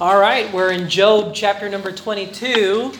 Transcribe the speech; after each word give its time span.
All 0.00 0.18
right, 0.18 0.50
we're 0.50 0.72
in 0.72 0.88
Job 0.88 1.34
chapter 1.34 1.68
number 1.68 1.92
22. 1.92 2.90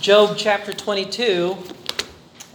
Job 0.00 0.36
chapter 0.36 0.72
22. 0.72 1.56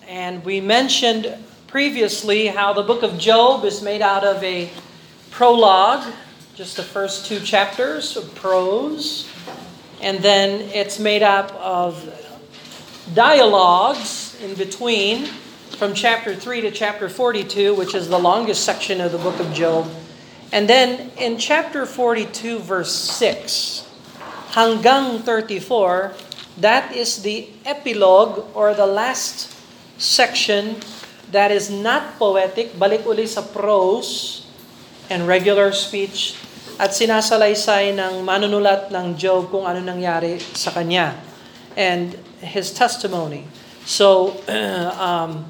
And 0.05 0.44
we 0.44 0.60
mentioned 0.60 1.34
previously 1.68 2.47
how 2.47 2.73
the 2.73 2.83
book 2.83 3.04
of 3.04 3.18
Job 3.18 3.63
is 3.63 3.81
made 3.81 4.02
out 4.02 4.25
of 4.25 4.44
a 4.44 4.70
prologue, 5.31 6.13
just 6.55 6.75
the 6.75 6.83
first 6.83 7.25
two 7.25 7.39
chapters 7.39 8.18
of 8.18 8.36
prose. 8.36 9.32
And 10.02 10.20
then 10.20 10.70
it's 10.73 11.00
made 11.00 11.23
up 11.23 11.54
of 11.54 12.04
dialogues 13.14 14.38
in 14.43 14.55
between 14.55 15.27
from 15.77 15.93
chapter 15.93 16.36
3 16.36 16.59
to 16.59 16.71
chapter 16.71 17.07
42, 17.07 17.75
which 17.75 17.95
is 17.95 18.09
the 18.09 18.20
longest 18.20 18.66
section 18.66 19.00
of 19.00 19.14
the 19.14 19.20
book 19.20 19.39
of 19.39 19.54
Job. 19.54 19.89
And 20.52 20.70
then 20.70 21.11
in 21.20 21.38
chapter 21.38 21.86
42, 21.86 22.59
verse 22.59 22.93
6, 22.93 23.84
hanggang 24.55 25.20
34, 25.22 26.13
that 26.63 26.95
is 26.95 27.22
the 27.22 27.52
epilogue 27.66 28.48
or 28.55 28.73
the 28.73 28.88
last 28.88 29.53
section 29.99 30.80
that 31.31 31.52
is 31.52 31.70
not 31.70 32.16
poetic, 32.16 32.73
balik 32.80 33.03
uli 33.03 33.27
sa 33.27 33.44
prose 33.44 34.48
and 35.12 35.27
regular 35.27 35.75
speech 35.75 36.39
at 36.80 36.94
sinasalaysay 36.94 37.91
ng 37.91 38.23
manunulat 38.23 38.94
ng 38.94 39.17
Job 39.17 39.50
kung 39.50 39.66
ano 39.66 39.81
nangyari 39.81 40.39
sa 40.55 40.72
kanya 40.72 41.17
and 41.75 42.16
his 42.39 42.72
testimony. 42.72 43.45
So, 43.84 44.38
um, 44.98 45.45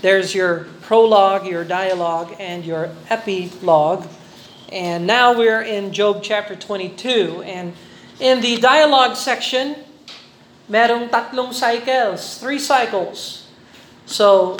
there's 0.00 0.34
your 0.34 0.68
prologue, 0.84 1.46
your 1.46 1.64
dialogue, 1.64 2.36
and 2.38 2.64
your 2.64 2.90
epilogue. 3.10 4.06
And 4.70 5.06
now 5.06 5.36
we're 5.36 5.62
in 5.62 5.92
Job 5.92 6.22
chapter 6.22 6.54
22. 6.54 7.42
And 7.42 7.72
in 8.20 8.40
the 8.40 8.58
dialogue 8.58 9.16
section, 9.16 9.76
merong 10.70 11.08
tatlong 11.10 11.54
cycles, 11.54 12.38
three 12.38 12.58
cycles. 12.58 13.46
So, 14.04 14.58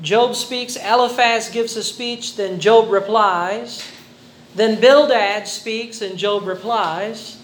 Job 0.00 0.34
speaks, 0.34 0.76
Eliphaz 0.76 1.48
gives 1.48 1.76
a 1.76 1.82
speech, 1.82 2.36
then 2.36 2.60
Job 2.60 2.90
replies. 2.90 3.86
Then 4.54 4.80
Bildad 4.80 5.48
speaks 5.48 6.02
and 6.02 6.18
Job 6.18 6.46
replies. 6.46 7.38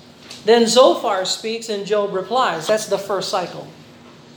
Then 0.44 0.66
Zophar 0.66 1.24
speaks 1.24 1.68
and 1.68 1.86
Job 1.86 2.12
replies. 2.12 2.66
That's 2.66 2.86
the 2.86 2.98
first 2.98 3.28
cycle. 3.28 3.66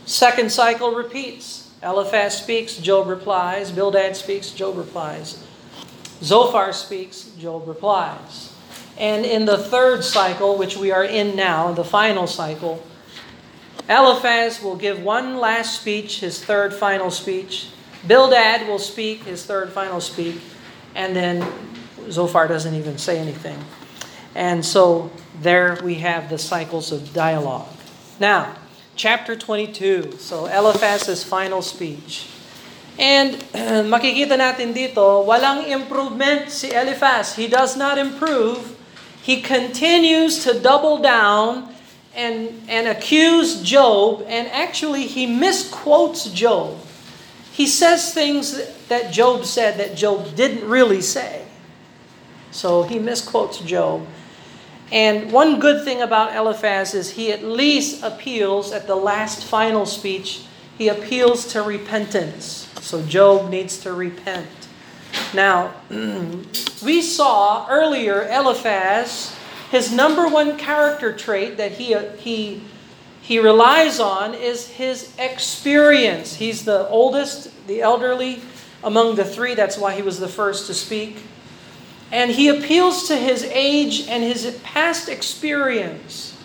Second 0.06 0.52
cycle 0.52 0.94
repeats. 0.94 1.70
Eliphaz 1.84 2.38
speaks, 2.38 2.78
Job 2.78 3.08
replies. 3.08 3.72
Bildad 3.72 4.16
speaks, 4.16 4.52
Job 4.52 4.78
replies. 4.78 5.44
Zophar 6.22 6.74
speaks, 6.74 7.32
Job 7.40 7.68
replies. 7.68 8.54
And 8.98 9.26
in 9.26 9.46
the 9.46 9.58
third 9.58 10.04
cycle, 10.04 10.58
which 10.58 10.78
we 10.78 10.92
are 10.92 11.04
in 11.04 11.36
now, 11.36 11.72
the 11.72 11.84
final 11.84 12.28
cycle, 12.28 12.84
Eliphaz 13.90 14.62
will 14.62 14.76
give 14.76 15.02
one 15.02 15.38
last 15.38 15.80
speech, 15.80 16.20
his 16.20 16.44
third 16.44 16.74
final 16.74 17.10
speech. 17.10 17.70
Bildad 18.08 18.68
will 18.68 18.80
speak 18.80 19.24
his 19.24 19.46
third 19.46 19.72
final 19.72 20.00
speech. 20.00 20.40
And 20.96 21.16
then 21.16 21.46
Zophar 22.10 22.48
doesn't 22.48 22.76
even 22.76 22.98
say 22.98 23.20
anything. 23.20 23.58
And 24.36 24.66
so 24.66 25.12
there 25.42 25.80
we 25.84 25.96
have 25.96 26.30
the 26.30 26.38
cycles 26.38 26.92
of 26.92 27.14
dialogue. 27.14 27.68
Now, 28.20 28.56
chapter 28.96 29.36
22. 29.36 30.18
So 30.20 30.46
Eliphaz's 30.46 31.24
final 31.24 31.62
speech. 31.62 32.28
And 33.00 33.36
makikita 33.94 34.36
natin 34.36 34.76
dito, 34.76 35.24
walang 35.24 35.68
improvement 35.68 36.52
si 36.52 36.72
Eliphaz. 36.72 37.36
He 37.36 37.48
does 37.48 37.78
not 37.78 37.98
improve. 37.98 38.76
He 39.22 39.40
continues 39.40 40.44
to 40.44 40.60
double 40.60 40.98
down 40.98 41.72
and, 42.16 42.62
and 42.68 42.88
accuse 42.88 43.62
Job, 43.62 44.26
and 44.28 44.48
actually 44.50 45.08
he 45.08 45.26
misquotes 45.26 46.26
Job. 46.32 46.76
He 47.52 47.68
says 47.68 48.14
things 48.14 48.60
that 48.88 49.12
Job 49.14 49.46
said 49.46 49.78
that 49.78 49.96
Job 49.96 50.36
didn't 50.36 50.68
really 50.68 51.02
say. 51.02 51.46
So 52.52 52.84
he 52.84 53.00
misquotes 53.00 53.60
Job. 53.60 54.06
And 54.92 55.32
one 55.32 55.60
good 55.60 55.86
thing 55.86 56.02
about 56.02 56.36
Eliphaz 56.36 56.94
is 56.94 57.12
he 57.12 57.32
at 57.32 57.44
least 57.44 58.04
appeals 58.04 58.74
at 58.74 58.88
the 58.88 58.96
last 58.96 59.44
final 59.44 59.86
speech, 59.86 60.44
he 60.78 60.90
appeals 60.90 61.46
to 61.54 61.62
repentance. 61.62 62.68
So 62.82 63.02
Job 63.06 63.50
needs 63.50 63.78
to 63.80 63.94
repent. 63.94 64.50
Now, 65.34 65.74
we 66.84 67.02
saw 67.02 67.68
earlier 67.70 68.28
Eliphaz, 68.28 69.36
his 69.70 69.94
number 69.94 70.28
one 70.28 70.58
character 70.58 71.16
trait 71.16 71.58
that 71.58 71.74
he, 71.74 71.96
he, 72.18 72.64
he 73.22 73.40
relies 73.40 74.00
on 74.00 74.34
is 74.34 74.68
his 74.68 75.14
experience. 75.18 76.36
He's 76.36 76.66
the 76.66 76.88
oldest, 76.90 77.68
the 77.68 77.82
elderly 77.82 78.42
among 78.84 79.16
the 79.16 79.26
three. 79.26 79.54
That's 79.54 79.78
why 79.78 79.94
he 79.94 80.02
was 80.02 80.20
the 80.20 80.28
first 80.28 80.68
to 80.68 80.74
speak. 80.74 81.18
And 82.12 82.32
he 82.32 82.50
appeals 82.50 83.08
to 83.08 83.16
his 83.16 83.44
age 83.44 84.08
and 84.08 84.24
his 84.24 84.60
past 84.64 85.08
experience. 85.08 86.38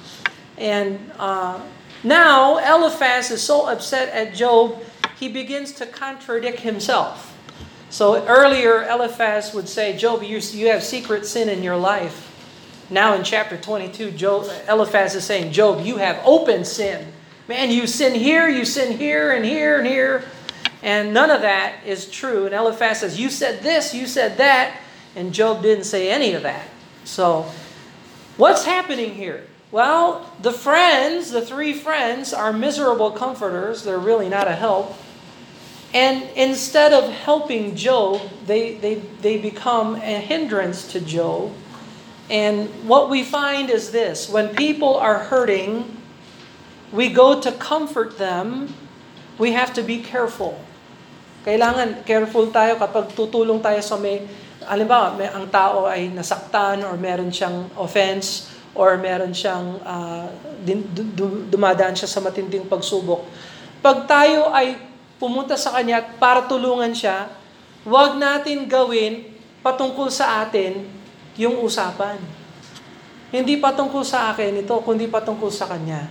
And 0.59 1.11
uh, 1.19 1.61
now 2.05 2.59
Eliphaz 2.59 3.31
is 3.31 3.43
so 3.43 3.67
upset 3.67 4.11
at 4.11 4.35
Job, 4.35 4.81
he 5.19 5.29
begins 5.29 5.73
to 5.73 5.87
contradict 5.87 6.61
himself. 6.61 7.33
So 7.91 8.25
earlier, 8.27 8.83
Eliphaz 8.89 9.55
would 9.55 9.69
say, 9.69 9.97
Job, 9.97 10.23
you, 10.23 10.39
you 10.39 10.69
have 10.69 10.83
secret 10.83 11.25
sin 11.25 11.49
in 11.49 11.63
your 11.63 11.77
life. 11.77 12.23
Now 12.91 13.15
in 13.15 13.25
chapter 13.25 13.57
22, 13.57 14.13
Job, 14.13 14.49
Eliphaz 14.69 15.15
is 15.15 15.25
saying, 15.25 15.53
Job, 15.53 15.85
you 15.85 15.97
have 15.97 16.21
open 16.25 16.65
sin. 16.65 17.13
Man, 17.49 17.71
you 17.71 17.87
sin 17.87 18.15
here, 18.15 18.49
you 18.49 18.65
sin 18.65 18.99
here, 18.99 19.33
and 19.33 19.45
here, 19.45 19.79
and 19.79 19.87
here. 19.87 20.25
And 20.83 21.15
none 21.15 21.31
of 21.31 21.43
that 21.43 21.85
is 21.87 22.11
true. 22.11 22.47
And 22.47 22.55
Eliphaz 22.55 23.01
says, 23.01 23.19
You 23.19 23.31
said 23.31 23.63
this, 23.63 23.95
you 23.95 24.07
said 24.07 24.37
that. 24.39 24.79
And 25.15 25.33
Job 25.33 25.63
didn't 25.63 25.85
say 25.85 26.11
any 26.11 26.35
of 26.35 26.43
that. 26.43 26.69
So, 27.05 27.51
what's 28.37 28.65
happening 28.65 29.15
here? 29.15 29.47
Well, 29.71 30.31
the 30.43 30.53
friends, 30.53 31.31
the 31.31 31.41
three 31.41 31.73
friends, 31.73 32.35
are 32.35 32.53
miserable 32.53 33.11
comforters. 33.11 33.85
They're 33.85 33.99
really 33.99 34.29
not 34.29 34.49
a 34.49 34.53
help. 34.53 34.97
And 35.95 36.25
instead 36.35 36.93
of 36.93 37.11
helping 37.11 37.77
Job, 37.77 38.21
they, 38.47 38.75
they, 38.75 39.03
they 39.23 39.39
become 39.39 39.97
a 39.97 40.19
hindrance 40.21 40.87
to 40.93 41.01
Job. 41.01 41.53
And 42.31 42.69
what 42.87 43.09
we 43.09 43.23
find 43.23 43.71
is 43.71 43.93
this 43.93 44.29
when 44.29 44.55
people 44.55 44.97
are 44.99 45.31
hurting, 45.31 45.87
we 46.91 47.09
go 47.09 47.41
to 47.41 47.53
comfort 47.53 48.19
them, 48.19 48.75
we 49.39 49.53
have 49.53 49.73
to 49.75 49.83
be 49.83 50.03
careful. 50.03 50.59
Kailangan 51.47 52.03
careful 52.03 52.51
tayo 52.51 52.75
kapag 52.83 53.15
tutulong 53.15 53.63
tayo 53.63 53.79
sa 53.79 53.95
may 53.95 54.27
Halimbawa, 54.67 55.15
may, 55.15 55.31
ang 55.31 55.47
tao 55.47 55.87
ay 55.87 56.11
nasaktan 56.11 56.83
or 56.83 56.99
meron 56.99 57.31
siyang 57.31 57.71
offense 57.79 58.51
or 58.75 58.99
meron 58.99 59.31
siyang 59.31 59.79
uh, 59.87 60.27
din, 60.67 60.83
du, 60.91 61.47
dumadaan 61.47 61.95
siya 61.95 62.11
sa 62.11 62.19
matinding 62.19 62.67
pagsubok. 62.67 63.23
Pag 63.79 64.11
tayo 64.11 64.51
ay 64.51 64.75
pumunta 65.17 65.57
sa 65.57 65.75
kanya 65.77 66.05
para 66.17 66.45
tulungan 66.45 66.93
siya, 66.93 67.33
huwag 67.87 68.17
natin 68.21 68.69
gawin 68.69 69.29
patungkol 69.61 70.13
sa 70.13 70.45
atin 70.45 70.85
yung 71.37 71.61
usapan. 71.61 72.21
Hindi 73.35 73.59
patungkol 73.59 74.07
sa 74.07 74.33
akin 74.33 74.63
ito, 74.63 74.77
kundi 74.87 75.11
patungkol 75.11 75.51
sa 75.51 75.67
kanya. 75.67 76.09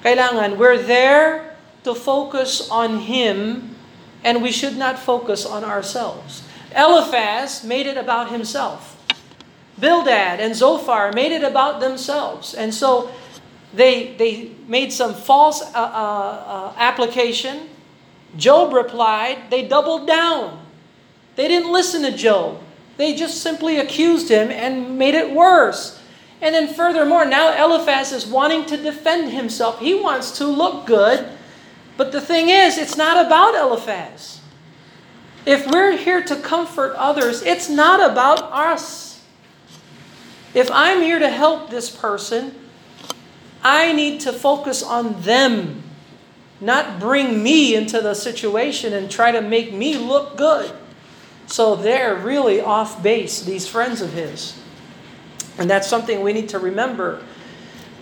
Kailangan, 0.00 0.54
we're 0.54 0.78
there 0.78 1.56
to 1.82 1.92
focus 1.92 2.70
on 2.70 3.02
Him 3.04 3.70
and 4.26 4.42
we 4.42 4.50
should 4.50 4.76
not 4.76 4.98
focus 4.98 5.46
on 5.46 5.62
ourselves. 5.62 6.42
Eliphaz 6.74 7.64
made 7.64 7.86
it 7.86 7.96
about 7.96 8.28
himself. 8.28 8.98
Bildad 9.78 10.40
and 10.40 10.54
Zophar 10.54 11.12
made 11.12 11.32
it 11.32 11.44
about 11.44 11.80
themselves. 11.80 12.54
And 12.54 12.74
so 12.74 13.10
they, 13.72 14.14
they 14.18 14.50
made 14.66 14.92
some 14.92 15.14
false 15.14 15.62
uh, 15.62 15.78
uh, 15.78 16.36
uh, 16.46 16.72
application. 16.76 17.68
Job 18.36 18.72
replied, 18.72 19.50
they 19.50 19.66
doubled 19.66 20.06
down. 20.06 20.64
They 21.36 21.48
didn't 21.48 21.72
listen 21.72 22.02
to 22.02 22.16
Job. 22.16 22.60
They 22.96 23.14
just 23.14 23.42
simply 23.42 23.78
accused 23.78 24.30
him 24.30 24.50
and 24.50 24.98
made 24.98 25.14
it 25.14 25.34
worse. 25.34 26.00
And 26.40 26.54
then 26.54 26.72
furthermore, 26.72 27.24
now 27.24 27.64
Eliphaz 27.64 28.12
is 28.12 28.26
wanting 28.26 28.66
to 28.66 28.76
defend 28.76 29.32
himself. 29.32 29.80
He 29.80 29.94
wants 29.94 30.38
to 30.38 30.46
look 30.46 30.86
good. 30.86 31.28
But 31.96 32.12
the 32.12 32.20
thing 32.20 32.48
is, 32.48 32.76
it's 32.76 32.96
not 32.96 33.24
about 33.24 33.54
Eliphaz. 33.54 34.40
If 35.46 35.66
we're 35.66 35.96
here 35.96 36.22
to 36.22 36.36
comfort 36.36 36.94
others, 36.96 37.42
it's 37.42 37.68
not 37.68 38.10
about 38.10 38.42
us. 38.52 39.22
If 40.52 40.70
I'm 40.70 41.02
here 41.02 41.18
to 41.18 41.28
help 41.28 41.70
this 41.70 41.88
person, 41.88 42.54
I 43.62 43.92
need 43.92 44.20
to 44.20 44.32
focus 44.32 44.82
on 44.82 45.20
them, 45.22 45.82
not 46.60 46.98
bring 46.98 47.42
me 47.42 47.74
into 47.74 48.00
the 48.00 48.14
situation 48.14 48.92
and 48.92 49.10
try 49.10 49.32
to 49.32 49.40
make 49.40 49.72
me 49.72 49.96
look 49.96 50.36
good. 50.36 50.72
So 51.46 51.76
they're 51.76 52.14
really 52.14 52.60
off 52.60 53.02
base, 53.02 53.42
these 53.42 53.68
friends 53.68 54.00
of 54.00 54.12
his. 54.12 54.58
And 55.58 55.70
that's 55.70 55.88
something 55.88 56.22
we 56.22 56.32
need 56.32 56.48
to 56.50 56.58
remember. 56.58 57.22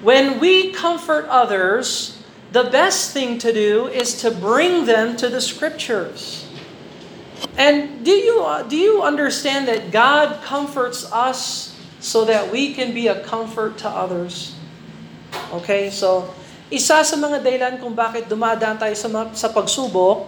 When 0.02 0.40
we 0.40 0.72
comfort 0.72 1.26
others, 1.28 2.22
the 2.52 2.64
best 2.64 3.12
thing 3.12 3.38
to 3.38 3.52
do 3.52 3.88
is 3.88 4.20
to 4.22 4.30
bring 4.30 4.86
them 4.86 5.16
to 5.16 5.28
the 5.28 5.40
scriptures. 5.40 6.48
And 7.56 8.04
do 8.04 8.12
you 8.12 8.42
uh, 8.42 8.62
do 8.62 8.76
you 8.76 9.02
understand 9.02 9.68
that 9.68 9.90
God 9.90 10.42
comforts 10.42 11.10
us 11.12 11.78
so 12.00 12.24
that 12.24 12.50
we 12.50 12.74
can 12.74 12.94
be 12.94 13.08
a 13.08 13.22
comfort 13.24 13.78
to 13.78 13.88
others? 13.88 14.54
Okay? 15.52 15.90
So 15.90 16.32
isa 16.74 17.06
sa 17.06 17.16
mga 17.16 17.38
dahilan 17.38 17.74
kung 17.78 17.94
bakit 17.94 18.26
dumadaan 18.26 18.74
tayo 18.74 18.92
sa, 18.98 19.08
sa 19.30 19.48
pagsubok 19.54 20.26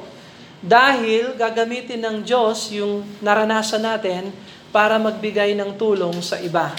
dahil 0.62 1.34
gagamitin 1.34 1.98
ng 1.98 2.16
Diyos 2.22 2.70
yung 2.70 3.02
naranasan 3.18 3.82
natin 3.82 4.30
para 4.70 4.94
magbigay 4.96 5.58
ng 5.58 5.74
tulong 5.74 6.14
sa 6.22 6.38
iba. 6.38 6.70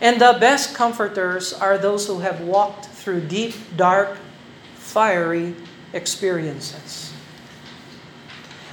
And 0.00 0.16
the 0.18 0.34
best 0.40 0.74
comforters 0.74 1.52
are 1.54 1.76
those 1.76 2.08
who 2.08 2.24
have 2.24 2.40
walked 2.42 2.88
through 2.88 3.28
deep, 3.28 3.54
dark, 3.76 4.18
fiery 4.80 5.54
experiences. 5.92 7.14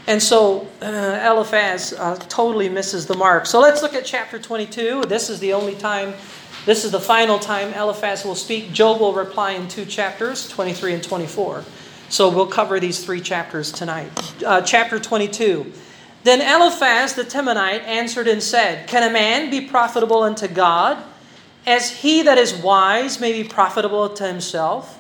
And 0.08 0.22
so 0.22 0.68
uh, 0.82 1.22
Eliphaz 1.24 1.94
uh, 1.94 2.16
totally 2.28 2.68
misses 2.68 3.06
the 3.06 3.16
mark. 3.16 3.46
So 3.46 3.62
let's 3.62 3.82
look 3.82 3.94
at 3.94 4.04
chapter 4.04 4.40
22. 4.40 5.06
This 5.08 5.30
is 5.30 5.40
the 5.40 5.54
only 5.54 5.76
time 5.76 6.16
this 6.66 6.86
is 6.86 6.92
the 6.92 7.00
final 7.00 7.40
time 7.40 7.74
Eliphaz 7.74 8.24
will 8.24 8.36
speak. 8.36 8.72
Job 8.72 9.00
will 9.00 9.14
reply 9.14 9.52
in 9.52 9.68
two 9.68 9.86
chapters, 9.86 10.48
23 10.50 10.94
and 10.94 11.04
24. 11.04 11.64
So 12.10 12.30
we'll 12.30 12.48
cover 12.48 12.80
these 12.80 13.04
three 13.04 13.22
chapters 13.22 13.72
tonight. 13.72 14.12
Uh, 14.46 14.62
chapter 14.62 15.00
22. 15.00 15.72
Then 16.24 16.42
Eliphaz 16.42 17.16
the 17.16 17.24
Temanite 17.24 17.84
answered 17.84 18.28
and 18.28 18.44
said, 18.44 18.88
Can 18.88 19.10
a 19.10 19.12
man 19.12 19.50
be 19.50 19.62
profitable 19.62 20.22
unto 20.22 20.48
God, 20.48 21.04
as 21.66 22.02
he 22.02 22.22
that 22.24 22.38
is 22.38 22.54
wise 22.54 23.20
may 23.20 23.42
be 23.42 23.48
profitable 23.48 24.10
to 24.10 24.28
himself? 24.28 25.00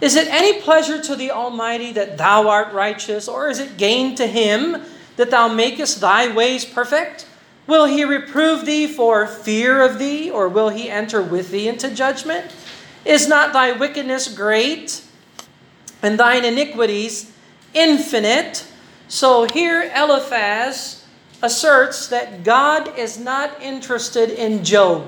Is 0.00 0.16
it 0.16 0.28
any 0.28 0.60
pleasure 0.60 1.00
to 1.00 1.14
the 1.14 1.30
Almighty 1.30 1.92
that 1.92 2.18
thou 2.18 2.48
art 2.48 2.72
righteous, 2.72 3.28
or 3.28 3.48
is 3.48 3.60
it 3.60 3.76
gain 3.76 4.14
to 4.16 4.26
him 4.26 4.82
that 5.16 5.30
thou 5.30 5.48
makest 5.48 6.00
thy 6.00 6.34
ways 6.34 6.64
perfect? 6.64 7.26
Will 7.66 7.90
he 7.90 8.06
reprove 8.06 8.62
thee 8.62 8.86
for 8.86 9.26
fear 9.26 9.82
of 9.82 9.98
thee, 9.98 10.30
or 10.30 10.46
will 10.46 10.70
he 10.70 10.86
enter 10.86 11.18
with 11.18 11.50
thee 11.50 11.66
into 11.66 11.90
judgment? 11.90 12.54
Is 13.02 13.26
not 13.26 13.50
thy 13.50 13.74
wickedness 13.74 14.30
great, 14.30 15.02
and 15.98 16.14
thine 16.14 16.46
iniquities 16.46 17.34
infinite? 17.74 18.66
So 19.10 19.50
here 19.50 19.90
Eliphaz 19.94 21.02
asserts 21.42 22.06
that 22.10 22.42
God 22.46 22.94
is 22.98 23.18
not 23.18 23.58
interested 23.62 24.30
in 24.30 24.62
Job. 24.62 25.06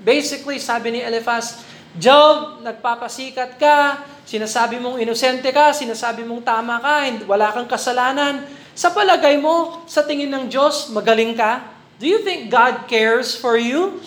Basically, 0.00 0.60
sabi 0.60 0.96
ni 0.96 1.00
Eliphaz, 1.00 1.64
Job, 1.96 2.60
nagpapasikat 2.60 3.56
ka, 3.56 4.04
sinasabi 4.28 4.76
mong 4.76 5.00
inosente 5.00 5.48
ka, 5.48 5.72
sinasabi 5.72 6.28
mong 6.28 6.44
tama 6.44 6.76
ka, 6.80 7.08
wala 7.24 7.56
kang 7.56 7.68
kasalanan. 7.68 8.44
Sa 8.76 8.92
palagay 8.92 9.40
mo, 9.40 9.80
sa 9.88 10.04
tingin 10.04 10.28
ng 10.28 10.52
Diyos, 10.52 10.92
magaling 10.92 11.32
ka? 11.32 11.75
Do 11.96 12.04
you 12.04 12.20
think 12.20 12.52
God 12.52 12.88
cares 12.88 13.32
for 13.32 13.56
you? 13.56 14.04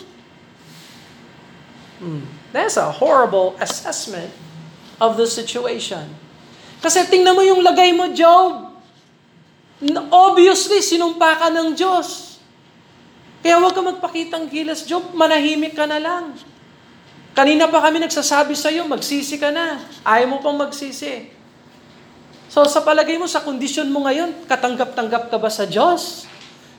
Hmm. 1.97 2.25
That's 2.53 2.77
a 2.77 2.89
horrible 2.89 3.57
assessment 3.57 4.29
of 5.01 5.17
the 5.17 5.25
situation. 5.25 6.09
Kasi 6.79 7.05
tingnan 7.09 7.35
mo 7.35 7.43
yung 7.43 7.61
lagay 7.65 7.91
mo, 7.91 8.09
Job. 8.13 8.71
Obviously, 10.11 10.79
sinumpa 10.79 11.39
ka 11.39 11.47
ng 11.51 11.75
Diyos. 11.75 12.39
Kaya 13.39 13.59
huwag 13.59 13.75
ka 13.75 13.81
magpakitang 13.83 14.47
gilas, 14.51 14.83
Job. 14.87 15.11
Manahimik 15.11 15.75
ka 15.75 15.87
na 15.87 15.99
lang. 15.99 16.35
Kanina 17.35 17.71
pa 17.71 17.79
kami 17.79 18.03
nagsasabi 18.03 18.51
sa 18.57 18.67
iyo, 18.67 18.83
magsisi 18.83 19.39
ka 19.39 19.47
na. 19.53 19.79
Ayaw 20.03 20.27
mo 20.27 20.37
pang 20.43 20.59
magsisi. 20.59 21.31
So 22.49 22.65
sa 22.65 22.81
palagay 22.81 23.15
mo, 23.15 23.29
sa 23.29 23.45
kondisyon 23.45 23.93
mo 23.93 24.03
ngayon, 24.03 24.49
katanggap-tanggap 24.49 25.29
ka 25.29 25.37
ba 25.37 25.47
sa 25.47 25.69
Diyos? 25.69 26.25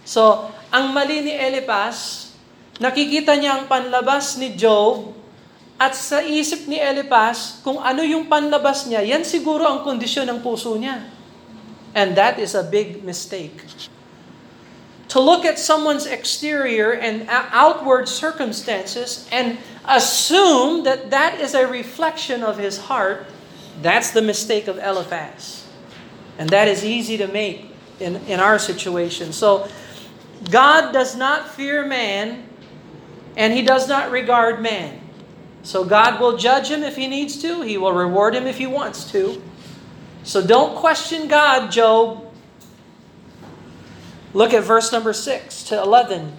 So, 0.02 0.50
ang 0.70 0.94
mali 0.94 1.26
ni 1.26 1.34
Elipas, 1.34 2.30
nakikita 2.78 3.34
niya 3.34 3.58
ang 3.58 3.64
panlabas 3.66 4.38
ni 4.38 4.54
Job 4.54 5.20
at 5.80 5.96
sa 5.96 6.20
isip 6.20 6.68
ni 6.68 6.76
Elipas, 6.76 7.58
kung 7.64 7.80
ano 7.80 8.04
yung 8.04 8.28
panlabas 8.28 8.84
niya, 8.84 9.00
yan 9.00 9.24
siguro 9.24 9.64
ang 9.64 9.80
kondisyon 9.80 10.28
ng 10.28 10.44
puso 10.44 10.76
niya. 10.76 11.08
And 11.96 12.14
that 12.20 12.36
is 12.38 12.52
a 12.52 12.60
big 12.60 13.00
mistake. 13.00 13.64
To 15.10 15.18
look 15.18 15.42
at 15.48 15.58
someone's 15.58 16.04
exterior 16.06 16.92
and 16.92 17.26
outward 17.32 18.06
circumstances 18.06 19.26
and 19.32 19.58
assume 19.88 20.84
that 20.84 21.10
that 21.10 21.40
is 21.40 21.56
a 21.56 21.66
reflection 21.66 22.44
of 22.44 22.60
his 22.60 22.86
heart, 22.86 23.26
that's 23.82 24.12
the 24.12 24.22
mistake 24.22 24.68
of 24.68 24.78
Eliphaz. 24.78 25.66
And 26.38 26.52
that 26.52 26.68
is 26.68 26.84
easy 26.84 27.16
to 27.18 27.26
make 27.26 27.72
in, 27.98 28.20
in 28.28 28.38
our 28.38 28.60
situation. 28.60 29.32
So, 29.32 29.66
God 30.48 30.92
does 30.92 31.16
not 31.16 31.50
fear 31.50 31.84
man, 31.84 32.48
and 33.36 33.52
he 33.52 33.62
does 33.62 33.88
not 33.88 34.10
regard 34.10 34.62
man. 34.62 35.00
So 35.62 35.84
God 35.84 36.20
will 36.20 36.38
judge 36.38 36.68
him 36.70 36.82
if 36.82 36.96
he 36.96 37.06
needs 37.06 37.40
to, 37.42 37.60
he 37.62 37.76
will 37.76 37.92
reward 37.92 38.34
him 38.34 38.46
if 38.46 38.56
he 38.56 38.66
wants 38.66 39.10
to. 39.12 39.42
So 40.22 40.44
don't 40.46 40.76
question 40.76 41.28
God, 41.28 41.70
Job. 41.70 42.26
Look 44.32 44.54
at 44.54 44.62
verse 44.62 44.92
number 44.92 45.12
6 45.12 45.64
to 45.64 45.82
11. 45.82 46.32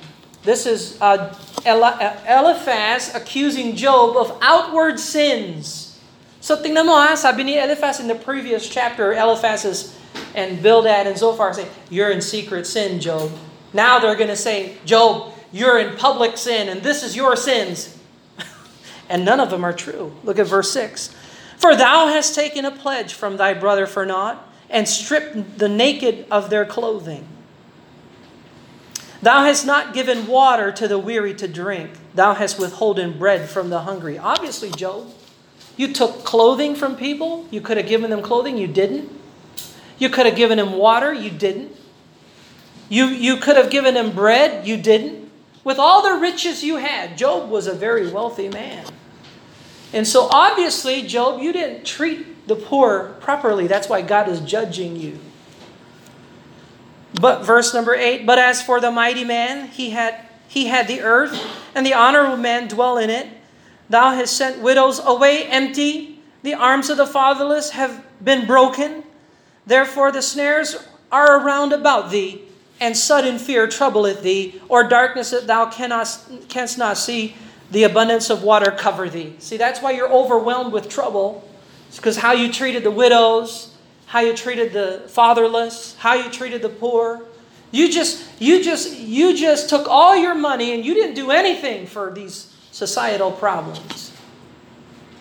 This 0.43 0.65
is 0.65 0.97
uh, 1.01 1.35
Eliphaz 1.65 3.13
accusing 3.13 3.75
Job 3.75 4.17
of 4.17 4.37
outward 4.41 4.99
sins. 4.99 5.99
So 6.39 6.57
tingnan 6.57 6.85
mo 6.87 6.97
ha, 6.97 7.13
sabi 7.13 7.43
ni 7.43 7.59
Eliphaz 7.59 7.99
in 7.99 8.07
the 8.07 8.15
previous 8.15 8.67
chapter, 8.67 9.13
Eliphaz 9.13 9.65
is, 9.65 9.97
and 10.33 10.63
Bildad 10.63 11.05
and 11.05 11.17
Zophar 11.17 11.53
say, 11.53 11.67
you're 11.91 12.09
in 12.09 12.21
secret 12.21 12.65
sin, 12.65 12.99
Job. 12.99 13.29
Now 13.73 13.99
they're 13.99 14.15
going 14.15 14.29
to 14.29 14.35
say, 14.35 14.77
Job, 14.85 15.33
you're 15.51 15.79
in 15.79 15.97
public 15.97 16.37
sin 16.37 16.69
and 16.69 16.81
this 16.81 17.03
is 17.03 17.15
your 17.15 17.35
sins. 17.35 17.97
and 19.09 19.25
none 19.25 19.39
of 19.39 19.49
them 19.49 19.63
are 19.63 19.73
true. 19.73 20.13
Look 20.23 20.39
at 20.39 20.47
verse 20.47 20.71
6. 20.71 21.15
For 21.57 21.75
thou 21.75 22.07
hast 22.07 22.33
taken 22.33 22.65
a 22.65 22.71
pledge 22.71 23.13
from 23.13 23.37
thy 23.37 23.53
brother 23.53 23.85
for 23.85 24.03
naught, 24.03 24.47
and 24.67 24.87
stripped 24.87 25.59
the 25.59 25.69
naked 25.69 26.25
of 26.31 26.49
their 26.49 26.65
clothing. 26.65 27.27
Thou 29.21 29.43
hast 29.43 29.65
not 29.65 29.93
given 29.93 30.25
water 30.25 30.71
to 30.71 30.87
the 30.87 30.97
weary 30.97 31.35
to 31.35 31.47
drink. 31.47 31.91
Thou 32.15 32.33
hast 32.33 32.57
withholden 32.57 33.19
bread 33.19 33.47
from 33.47 33.69
the 33.69 33.81
hungry. 33.81 34.17
Obviously, 34.17 34.71
Job, 34.71 35.13
you 35.77 35.93
took 35.93 36.23
clothing 36.23 36.75
from 36.75 36.95
people. 36.95 37.45
You 37.51 37.61
could 37.61 37.77
have 37.77 37.87
given 37.87 38.09
them 38.09 38.23
clothing. 38.23 38.57
You 38.57 38.67
didn't. 38.67 39.11
You 39.99 40.09
could 40.09 40.25
have 40.25 40.35
given 40.35 40.57
them 40.57 40.73
water. 40.73 41.13
You 41.13 41.29
didn't. 41.29 41.75
You, 42.91 43.05
you 43.05 43.37
could 43.37 43.55
have 43.55 43.69
given 43.69 43.95
him 43.95 44.11
bread, 44.11 44.67
you 44.67 44.75
didn't. 44.75 45.31
With 45.63 45.79
all 45.79 46.01
the 46.01 46.19
riches 46.19 46.61
you 46.61 46.75
had, 46.75 47.17
Job 47.17 47.49
was 47.49 47.65
a 47.65 47.73
very 47.73 48.11
wealthy 48.11 48.49
man. 48.49 48.85
And 49.93 50.05
so 50.05 50.27
obviously, 50.29 51.01
Job, 51.03 51.41
you 51.41 51.53
didn't 51.53 51.85
treat 51.85 52.49
the 52.49 52.55
poor 52.57 53.15
properly. 53.21 53.65
That's 53.65 53.87
why 53.87 54.01
God 54.01 54.27
is 54.27 54.41
judging 54.41 54.97
you. 54.97 55.19
But 57.13 57.45
verse 57.45 57.73
number 57.73 57.95
8, 57.95 58.25
but 58.25 58.37
as 58.37 58.61
for 58.61 58.81
the 58.81 58.91
mighty 58.91 59.23
man, 59.23 59.69
he 59.69 59.91
had 59.91 60.27
he 60.49 60.65
had 60.65 60.89
the 60.89 60.99
earth, 60.99 61.41
and 61.73 61.85
the 61.85 61.93
honorable 61.93 62.35
man 62.35 62.67
dwell 62.67 62.97
in 62.97 63.09
it. 63.09 63.25
Thou 63.89 64.11
hast 64.11 64.35
sent 64.35 64.61
widows 64.61 64.99
away 64.99 65.45
empty. 65.45 66.19
The 66.43 66.55
arms 66.55 66.89
of 66.89 66.97
the 66.97 67.07
fatherless 67.07 67.69
have 67.69 68.03
been 68.21 68.45
broken. 68.45 69.05
Therefore 69.65 70.11
the 70.11 70.21
snares 70.21 70.75
are 71.09 71.39
around 71.39 71.71
about 71.71 72.11
thee, 72.11 72.41
and 72.81 72.97
sudden 72.97 73.37
fear 73.37 73.67
troubleth 73.67 74.23
thee, 74.23 74.59
or 74.67 74.83
darkness 74.83 75.29
that 75.29 75.47
thou 75.47 75.69
cannot, 75.69 76.19
canst 76.49 76.77
not 76.77 76.97
see, 76.97 77.35
the 77.69 77.83
abundance 77.83 78.29
of 78.29 78.43
water 78.43 78.71
cover 78.71 79.07
thee. 79.07 79.35
See, 79.39 79.55
that's 79.55 79.81
why 79.81 79.91
you're 79.91 80.11
overwhelmed 80.11 80.73
with 80.73 80.89
trouble. 80.89 81.47
It's 81.87 81.97
because 81.97 82.17
how 82.17 82.33
you 82.33 82.51
treated 82.51 82.83
the 82.83 82.91
widows, 82.91 83.73
how 84.07 84.19
you 84.19 84.35
treated 84.35 84.73
the 84.73 85.03
fatherless, 85.07 85.95
how 85.97 86.15
you 86.15 86.29
treated 86.29 86.61
the 86.61 86.69
poor. 86.69 87.21
You 87.69 87.89
just, 87.89 88.25
you 88.41 88.61
just, 88.61 88.97
you 88.97 89.37
just 89.37 89.69
took 89.69 89.87
all 89.87 90.17
your 90.17 90.35
money 90.35 90.73
and 90.73 90.83
you 90.83 90.93
didn't 90.93 91.15
do 91.15 91.31
anything 91.31 91.85
for 91.85 92.11
these 92.11 92.53
societal 92.71 93.31
problems. 93.31 94.11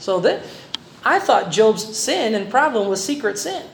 So 0.01 0.19
that, 0.21 0.43
I 1.05 1.21
thought 1.21 1.53
Job's 1.53 1.97
sin 1.97 2.35
and 2.35 2.51
problem 2.51 2.89
was 2.89 3.05
secret 3.05 3.39
sin. 3.39 3.65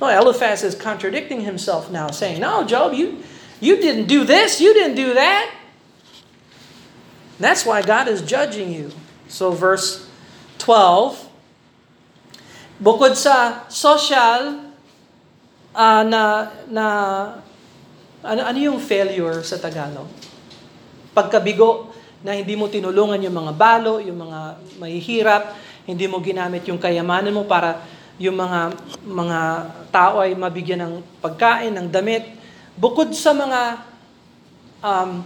Well, 0.00 0.10
Eliphaz 0.10 0.62
is 0.62 0.74
contradicting 0.74 1.42
himself 1.42 1.90
now, 1.90 2.10
saying, 2.10 2.40
No, 2.40 2.64
Job, 2.64 2.94
you, 2.94 3.22
you 3.60 3.76
didn't 3.76 4.06
do 4.06 4.24
this, 4.24 4.60
you 4.60 4.74
didn't 4.74 4.96
do 4.96 5.14
that. 5.14 5.54
That's 7.38 7.66
why 7.66 7.82
God 7.82 8.08
is 8.08 8.22
judging 8.22 8.72
you. 8.72 8.90
So, 9.28 9.50
verse 9.50 10.06
12, 10.58 11.18
bukod 12.82 13.18
sa 13.18 13.66
social 13.70 14.70
uh, 15.74 16.02
na, 16.06 16.50
na 16.70 16.86
ano, 18.22 18.40
ano 18.46 18.58
yung 18.58 18.78
failure 18.78 19.42
sa 19.42 19.58
Tagalog? 19.58 20.06
Pagkabigo, 21.14 21.94
na 22.24 22.32
hindi 22.32 22.56
mo 22.56 22.72
tinulungan 22.72 23.20
yung 23.20 23.36
mga 23.36 23.52
balo, 23.52 24.00
yung 24.00 24.16
mga 24.16 24.40
mahihirap, 24.80 25.52
hindi 25.84 26.08
mo 26.08 26.16
ginamit 26.24 26.64
yung 26.64 26.80
kayamanan 26.80 27.36
mo 27.36 27.44
para 27.44 27.84
yung 28.18 28.38
mga 28.38 28.60
mga 29.02 29.40
tao 29.90 30.22
ay 30.22 30.38
mabigyan 30.38 30.86
ng 30.86 30.94
pagkain, 31.18 31.74
ng 31.74 31.90
damit. 31.90 32.22
Bukod 32.78 33.10
sa 33.14 33.34
mga 33.34 33.82
um, 34.82 35.22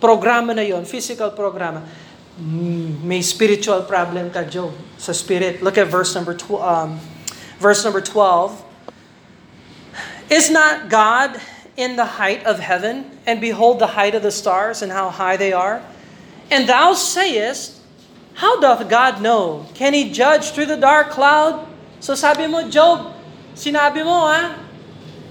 programa 0.00 0.52
na 0.52 0.64
yon, 0.64 0.84
physical 0.84 1.32
programa, 1.32 1.84
mm, 2.36 3.04
may 3.04 3.20
spiritual 3.20 3.84
problem 3.84 4.28
ka, 4.28 4.44
Job, 4.44 4.72
sa 4.96 5.12
spirit. 5.12 5.60
Look 5.60 5.76
at 5.76 5.88
verse 5.88 6.12
number 6.16 6.36
tw- 6.36 6.60
um, 6.60 7.00
verse 7.60 7.84
number 7.84 8.00
12. 8.00 8.64
Is 10.28 10.50
not 10.50 10.88
God 10.88 11.38
in 11.76 11.94
the 11.94 12.18
height 12.18 12.42
of 12.48 12.58
heaven, 12.58 13.04
and 13.28 13.40
behold 13.40 13.78
the 13.78 13.94
height 13.94 14.16
of 14.16 14.24
the 14.24 14.32
stars 14.32 14.80
and 14.80 14.90
how 14.90 15.12
high 15.12 15.36
they 15.36 15.52
are? 15.52 15.84
And 16.50 16.68
thou 16.68 16.94
sayest, 16.94 17.75
How 18.36 18.60
doth 18.60 18.84
God 18.84 19.24
know? 19.24 19.64
Can 19.72 19.96
He 19.96 20.12
judge 20.12 20.52
through 20.52 20.68
the 20.68 20.76
dark 20.76 21.08
cloud? 21.08 21.64
So 22.04 22.12
sabi 22.12 22.44
mo, 22.44 22.68
Job, 22.68 23.16
sinabi 23.56 24.04
mo 24.04 24.28
ha, 24.28 24.60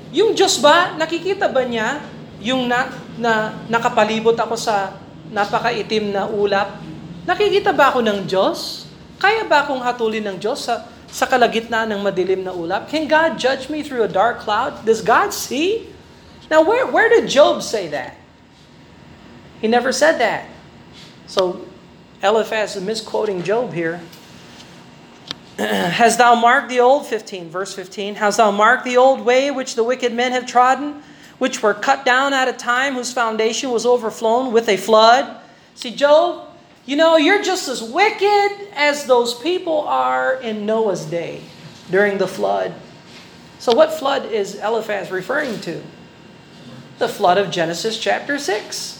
yung 0.09 0.33
Diyos 0.33 0.57
ba, 0.57 0.97
nakikita 0.97 1.45
ba 1.45 1.61
niya 1.61 2.01
yung 2.41 2.65
na, 2.65 2.89
na 3.13 3.53
nakapalibot 3.69 4.33
ako 4.33 4.57
sa 4.57 4.97
napakaitim 5.29 6.09
na 6.09 6.25
ulap? 6.25 6.81
Nakikita 7.29 7.69
ba 7.69 7.93
ako 7.93 8.01
ng 8.01 8.25
Diyos? 8.25 8.89
Kaya 9.21 9.45
ba 9.45 9.61
akong 9.61 9.85
hatulin 9.85 10.25
ng 10.25 10.37
Diyos 10.41 10.65
sa, 10.65 10.89
sa 11.05 11.29
kalagitnaan 11.29 11.93
ng 11.93 12.01
madilim 12.01 12.41
na 12.41 12.57
ulap? 12.57 12.89
Can 12.89 13.05
God 13.05 13.37
judge 13.37 13.69
me 13.69 13.85
through 13.85 14.01
a 14.01 14.09
dark 14.09 14.41
cloud? 14.41 14.81
Does 14.81 15.05
God 15.05 15.29
see? 15.29 15.93
Now, 16.49 16.65
where, 16.65 16.89
where 16.89 17.09
did 17.09 17.29
Job 17.29 17.61
say 17.61 17.85
that? 17.93 18.17
He 19.61 19.69
never 19.69 19.93
said 19.93 20.17
that. 20.21 20.49
So, 21.25 21.65
Eliphaz 22.25 22.75
is 22.75 22.83
misquoting 22.83 23.43
Job 23.43 23.71
here. 23.71 24.01
Has 25.57 26.17
thou 26.17 26.35
marked 26.35 26.69
the 26.69 26.79
old, 26.79 27.05
15, 27.05 27.49
verse 27.49 27.73
15, 27.73 28.15
Has 28.15 28.37
thou 28.37 28.51
marked 28.51 28.83
the 28.83 28.97
old 28.97 29.21
way 29.21 29.51
which 29.51 29.75
the 29.75 29.83
wicked 29.83 30.11
men 30.11 30.31
have 30.31 30.45
trodden, 30.45 31.03
which 31.37 31.61
were 31.61 31.73
cut 31.73 32.03
down 32.03 32.33
at 32.33 32.47
a 32.47 32.53
time 32.53 32.95
whose 32.95 33.13
foundation 33.13 33.69
was 33.69 33.85
overflown 33.85 34.51
with 34.51 34.67
a 34.67 34.75
flood? 34.75 35.39
See, 35.75 35.95
Job, 35.95 36.49
you 36.85 36.95
know, 36.95 37.15
you're 37.15 37.43
just 37.43 37.67
as 37.67 37.83
wicked 37.83 38.69
as 38.73 39.05
those 39.05 39.33
people 39.33 39.81
are 39.81 40.35
in 40.35 40.65
Noah's 40.65 41.05
day 41.05 41.41
during 41.91 42.17
the 42.17 42.27
flood. 42.27 42.73
So, 43.59 43.73
what 43.73 43.93
flood 43.93 44.31
is 44.31 44.55
Eliphaz 44.55 45.11
referring 45.11 45.59
to? 45.61 45.81
The 46.97 47.07
flood 47.07 47.37
of 47.37 47.51
Genesis 47.51 47.99
chapter 47.99 48.37
6. 48.37 48.94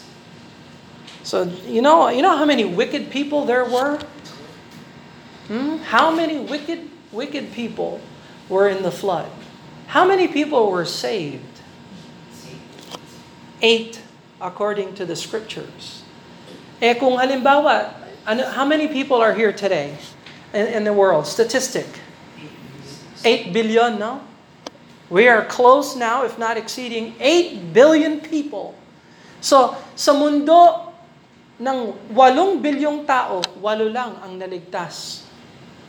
So 1.26 1.42
you 1.66 1.82
know, 1.82 2.08
you 2.08 2.22
know 2.22 2.36
how 2.36 2.44
many 2.44 2.64
wicked 2.64 3.10
people 3.10 3.44
there 3.46 3.64
were? 3.64 3.98
Hmm? 5.48 5.78
How 5.78 6.14
many 6.14 6.38
wicked 6.38 6.88
wicked 7.10 7.50
people 7.50 8.00
were 8.48 8.68
in 8.68 8.84
the 8.84 8.92
flood? 8.92 9.26
How 9.88 10.06
many 10.06 10.28
people 10.28 10.70
were 10.70 10.84
saved? 10.84 11.42
Eight, 13.60 14.00
according 14.40 14.94
to 14.94 15.04
the 15.04 15.16
scriptures. 15.16 16.04
Eh 16.80 16.94
kung 16.94 17.18
halimbawa, 17.18 17.90
how 18.54 18.64
many 18.64 18.86
people 18.86 19.18
are 19.18 19.34
here 19.34 19.52
today 19.52 19.98
in, 20.54 20.66
in 20.78 20.84
the 20.84 20.92
world? 20.92 21.26
Statistic. 21.26 21.90
Eight 23.24 23.52
billion, 23.52 23.98
no? 23.98 24.22
We 25.10 25.26
are 25.26 25.44
close 25.44 25.96
now, 25.96 26.22
if 26.22 26.38
not 26.38 26.56
exceeding 26.56 27.14
8 27.18 27.72
billion 27.72 28.20
people. 28.20 28.74
So, 29.40 29.76
sa 29.94 30.12
mundo 30.12 30.85
ng 31.56 31.78
walong 32.12 32.60
bilyong 32.60 33.08
tao, 33.08 33.40
walo 33.64 33.88
lang 33.88 34.20
ang 34.20 34.36
naligtas. 34.36 35.24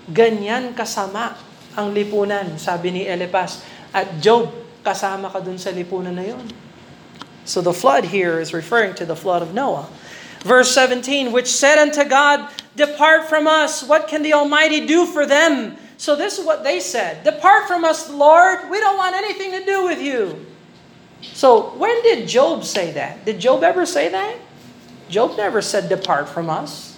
Ganyan 0.07 0.71
kasama 0.71 1.35
ang 1.75 1.91
lipunan, 1.91 2.55
sabi 2.55 2.95
ni 2.95 3.03
Elipas. 3.03 3.61
At 3.91 4.23
Job, 4.23 4.47
kasama 4.83 5.27
ka 5.27 5.43
dun 5.43 5.59
sa 5.59 5.75
lipunan 5.75 6.15
na 6.15 6.23
yon. 6.23 6.47
So 7.43 7.59
the 7.59 7.75
flood 7.75 8.11
here 8.11 8.39
is 8.39 8.55
referring 8.55 8.95
to 8.99 9.05
the 9.07 9.15
flood 9.15 9.43
of 9.43 9.51
Noah. 9.51 9.87
Verse 10.47 10.71
17, 10.71 11.31
which 11.35 11.51
said 11.51 11.79
unto 11.79 12.07
God, 12.07 12.47
Depart 12.75 13.27
from 13.27 13.47
us, 13.47 13.83
what 13.83 14.07
can 14.07 14.23
the 14.23 14.31
Almighty 14.31 14.85
do 14.87 15.03
for 15.03 15.25
them? 15.25 15.75
So 15.97 16.15
this 16.15 16.37
is 16.37 16.45
what 16.45 16.63
they 16.63 16.79
said, 16.79 17.23
Depart 17.23 17.67
from 17.67 17.83
us, 17.83 18.07
Lord, 18.07 18.69
we 18.69 18.79
don't 18.79 18.95
want 18.95 19.15
anything 19.15 19.51
to 19.51 19.65
do 19.65 19.83
with 19.83 19.99
you. 19.99 20.45
So 21.33 21.75
when 21.75 22.03
did 22.03 22.29
Job 22.29 22.63
say 22.63 22.91
that? 22.95 23.25
Did 23.25 23.39
Job 23.39 23.63
ever 23.63 23.85
say 23.85 24.07
that? 24.09 24.46
Job 25.09 25.37
never 25.37 25.61
said, 25.61 25.89
Depart 25.89 26.27
from 26.29 26.49
us. 26.49 26.97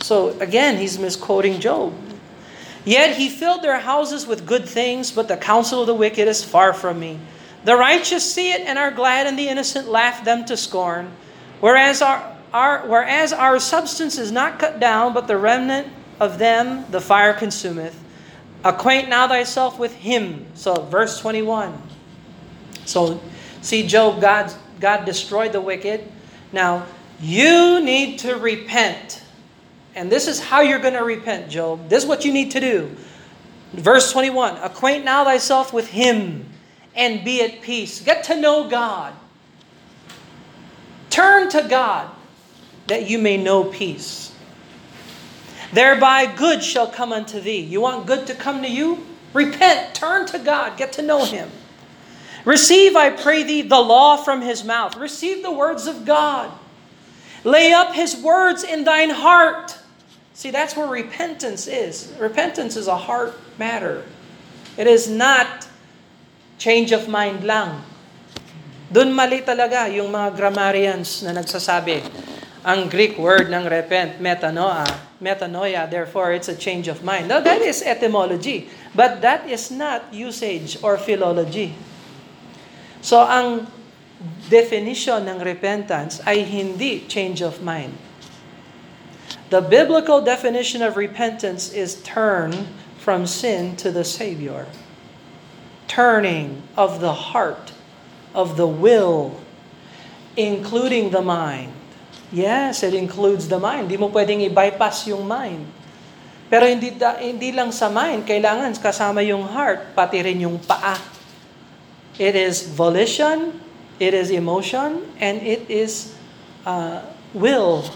So 0.00 0.38
again, 0.40 0.76
he's 0.76 0.98
misquoting 0.98 1.60
Job. 1.60 1.94
Yet 2.84 3.16
he 3.16 3.28
filled 3.28 3.62
their 3.62 3.78
houses 3.78 4.26
with 4.26 4.46
good 4.46 4.66
things, 4.66 5.10
but 5.10 5.28
the 5.28 5.36
counsel 5.36 5.80
of 5.80 5.86
the 5.86 5.94
wicked 5.94 6.28
is 6.28 6.42
far 6.44 6.72
from 6.72 6.98
me. 6.98 7.18
The 7.64 7.76
righteous 7.76 8.32
see 8.32 8.52
it 8.52 8.62
and 8.62 8.78
are 8.78 8.90
glad, 8.90 9.26
and 9.26 9.38
the 9.38 9.48
innocent 9.48 9.88
laugh 9.88 10.24
them 10.24 10.44
to 10.46 10.56
scorn. 10.56 11.10
Whereas 11.60 12.00
our, 12.00 12.36
our, 12.52 12.86
whereas 12.86 13.32
our 13.32 13.58
substance 13.58 14.16
is 14.16 14.32
not 14.32 14.58
cut 14.58 14.80
down, 14.80 15.12
but 15.12 15.26
the 15.26 15.36
remnant 15.36 15.88
of 16.20 16.38
them 16.38 16.90
the 16.90 17.00
fire 17.00 17.34
consumeth. 17.34 17.94
Acquaint 18.64 19.08
now 19.08 19.28
thyself 19.28 19.78
with 19.78 19.94
him. 19.94 20.46
So, 20.54 20.74
verse 20.82 21.20
21. 21.20 21.76
So, 22.86 23.20
see, 23.60 23.86
Job, 23.86 24.20
God, 24.20 24.52
God 24.80 25.04
destroyed 25.04 25.52
the 25.52 25.60
wicked. 25.60 26.10
Now, 26.52 26.86
you 27.20 27.80
need 27.82 28.20
to 28.20 28.36
repent. 28.36 29.22
And 29.94 30.10
this 30.10 30.28
is 30.28 30.40
how 30.40 30.60
you're 30.60 30.78
going 30.78 30.94
to 30.94 31.04
repent, 31.04 31.50
Job. 31.50 31.88
This 31.88 32.04
is 32.04 32.08
what 32.08 32.24
you 32.24 32.32
need 32.32 32.52
to 32.52 32.60
do. 32.60 32.96
Verse 33.72 34.12
21 34.12 34.56
Acquaint 34.58 35.04
now 35.04 35.24
thyself 35.24 35.72
with 35.72 35.88
him 35.88 36.46
and 36.94 37.24
be 37.24 37.42
at 37.42 37.62
peace. 37.62 38.00
Get 38.00 38.24
to 38.24 38.40
know 38.40 38.68
God. 38.68 39.14
Turn 41.10 41.48
to 41.50 41.66
God 41.68 42.10
that 42.86 43.08
you 43.08 43.18
may 43.18 43.36
know 43.36 43.64
peace. 43.64 44.34
Thereby 45.72 46.26
good 46.34 46.62
shall 46.62 46.86
come 46.86 47.12
unto 47.12 47.40
thee. 47.40 47.60
You 47.60 47.80
want 47.80 48.06
good 48.06 48.26
to 48.28 48.34
come 48.34 48.62
to 48.62 48.68
you? 48.68 49.04
Repent, 49.34 49.94
turn 49.94 50.26
to 50.26 50.38
God, 50.38 50.78
get 50.78 50.92
to 50.94 51.02
know 51.02 51.24
him. 51.24 51.50
Receive, 52.48 52.96
I 52.96 53.12
pray 53.12 53.44
thee, 53.44 53.60
the 53.60 53.76
law 53.76 54.16
from 54.16 54.40
his 54.40 54.64
mouth. 54.64 54.96
Receive 54.96 55.44
the 55.44 55.52
words 55.52 55.84
of 55.84 56.08
God. 56.08 56.48
Lay 57.44 57.76
up 57.76 57.92
his 57.92 58.16
words 58.16 58.64
in 58.64 58.88
thine 58.88 59.12
heart. 59.12 59.76
See, 60.32 60.48
that's 60.48 60.72
where 60.72 60.88
repentance 60.88 61.68
is. 61.68 62.08
Repentance 62.16 62.72
is 62.72 62.88
a 62.88 62.96
heart 62.96 63.36
matter. 63.60 64.00
It 64.80 64.88
is 64.88 65.12
not 65.12 65.68
change 66.56 66.88
of 66.88 67.04
mind 67.04 67.44
lang. 67.44 67.84
Doon 68.88 69.12
mali 69.12 69.44
talaga 69.44 69.84
yung 69.92 70.08
mga 70.08 70.32
grammarians 70.32 71.20
na 71.20 71.36
nagsasabi, 71.36 72.00
ang 72.64 72.88
Greek 72.88 73.20
word 73.20 73.52
ng 73.52 73.68
repent, 73.68 74.24
metanoia, 74.24 74.88
metanoia, 75.20 75.84
therefore 75.84 76.32
it's 76.32 76.48
a 76.48 76.56
change 76.56 76.88
of 76.88 77.04
mind. 77.04 77.28
Now, 77.28 77.44
that 77.44 77.60
is 77.60 77.84
etymology, 77.84 78.72
but 78.96 79.20
that 79.20 79.44
is 79.44 79.68
not 79.68 80.08
usage 80.16 80.80
or 80.80 80.96
philology. 80.96 81.76
So, 83.00 83.22
ang 83.22 83.70
definition 84.50 85.28
ng 85.30 85.38
repentance 85.38 86.18
ay 86.26 86.42
hindi 86.42 87.06
change 87.06 87.38
of 87.44 87.62
mind. 87.62 87.94
The 89.48 89.64
biblical 89.64 90.20
definition 90.20 90.84
of 90.84 90.98
repentance 90.98 91.72
is 91.72 92.02
turn 92.04 92.68
from 93.00 93.24
sin 93.24 93.80
to 93.80 93.88
the 93.88 94.04
Savior. 94.04 94.68
Turning 95.88 96.68
of 96.76 97.00
the 97.00 97.32
heart, 97.32 97.72
of 98.36 98.60
the 98.60 98.68
will, 98.68 99.40
including 100.36 101.10
the 101.10 101.24
mind. 101.24 101.72
Yes, 102.28 102.84
it 102.84 102.92
includes 102.92 103.48
the 103.48 103.56
mind. 103.56 103.88
Hindi 103.88 103.96
mo 103.96 104.12
pwedeng 104.12 104.44
i-bypass 104.44 105.08
yung 105.08 105.24
mind. 105.24 105.64
Pero 106.52 106.68
hindi, 106.68 106.92
hindi 107.20 107.50
lang 107.52 107.72
sa 107.72 107.88
mind, 107.88 108.28
kailangan 108.28 108.72
kasama 108.76 109.24
yung 109.24 109.48
heart, 109.48 109.96
pati 109.96 110.20
rin 110.20 110.44
yung 110.44 110.60
paa. 110.60 111.17
It 112.18 112.34
is 112.34 112.66
volition, 112.66 113.60
it 114.00 114.14
is 114.14 114.30
emotion, 114.30 115.06
and 115.20 115.40
it 115.42 115.70
is 115.70 116.14
uh, 116.66 117.02
will 117.32 117.90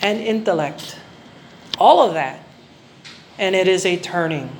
and 0.00 0.20
intellect. 0.20 0.98
All 1.78 2.06
of 2.06 2.14
that. 2.14 2.40
And 3.38 3.54
it 3.54 3.66
is 3.66 3.84
a 3.84 3.96
turning. 3.96 4.50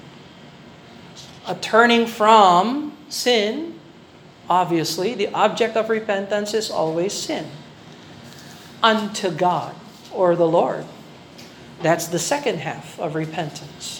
A 1.46 1.54
turning 1.54 2.06
from 2.06 2.96
sin, 3.08 3.78
obviously, 4.48 5.14
the 5.14 5.28
object 5.28 5.76
of 5.76 5.90
repentance 5.90 6.54
is 6.54 6.70
always 6.70 7.12
sin, 7.12 7.46
unto 8.82 9.30
God 9.30 9.74
or 10.12 10.34
the 10.34 10.46
Lord. 10.48 10.86
That's 11.82 12.08
the 12.08 12.18
second 12.18 12.58
half 12.58 12.98
of 12.98 13.14
repentance. 13.14 13.93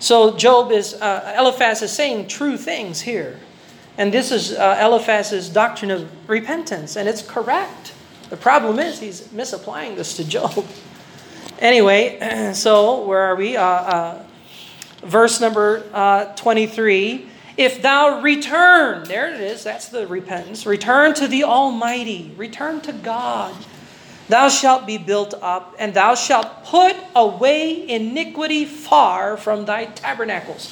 So 0.00 0.34
Job 0.36 0.72
is, 0.72 0.94
uh, 0.94 1.34
Eliphaz 1.38 1.82
is 1.82 1.92
saying 1.92 2.28
true 2.28 2.56
things 2.56 3.02
here. 3.02 3.38
And 3.98 4.12
this 4.12 4.32
is 4.32 4.52
uh, 4.52 4.78
Eliphaz's 4.80 5.50
doctrine 5.50 5.90
of 5.90 6.10
repentance, 6.28 6.96
and 6.96 7.06
it's 7.06 7.20
correct. 7.20 7.92
The 8.30 8.36
problem 8.36 8.78
is 8.78 8.98
he's 8.98 9.30
misapplying 9.30 9.94
this 9.96 10.16
to 10.16 10.24
Job. 10.24 10.66
Anyway, 11.58 12.52
so 12.54 13.04
where 13.04 13.20
are 13.20 13.36
we? 13.36 13.54
Uh, 13.54 13.62
uh, 13.62 14.24
verse 15.02 15.42
number 15.42 15.84
uh, 15.92 16.24
23. 16.34 17.28
If 17.58 17.82
thou 17.82 18.22
return, 18.22 19.04
there 19.04 19.30
it 19.34 19.38
is, 19.38 19.62
that's 19.62 19.90
the 19.90 20.06
repentance. 20.06 20.64
Return 20.64 21.12
to 21.14 21.28
the 21.28 21.44
Almighty, 21.44 22.32
return 22.38 22.80
to 22.82 22.94
God. 22.94 23.54
Thou 24.30 24.46
shalt 24.46 24.86
be 24.86 24.94
built 24.94 25.34
up, 25.42 25.74
and 25.74 25.92
thou 25.92 26.14
shalt 26.14 26.62
put 26.62 26.94
away 27.18 27.82
iniquity 27.82 28.64
far 28.64 29.34
from 29.36 29.66
thy 29.66 29.90
tabernacles. 29.90 30.70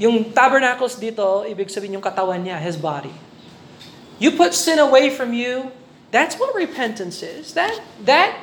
Yung 0.00 0.32
tabernacles 0.32 0.96
dito, 0.96 1.44
ibig 1.44 1.68
sabihin 1.68 2.00
yung 2.00 2.06
katawan 2.06 2.48
niya, 2.48 2.56
his 2.56 2.80
body. 2.80 3.12
You 4.16 4.32
put 4.32 4.56
sin 4.56 4.80
away 4.80 5.12
from 5.12 5.36
you, 5.36 5.68
that's 6.16 6.40
what 6.40 6.56
repentance 6.56 7.20
is. 7.20 7.52
That, 7.52 7.76
that 8.08 8.40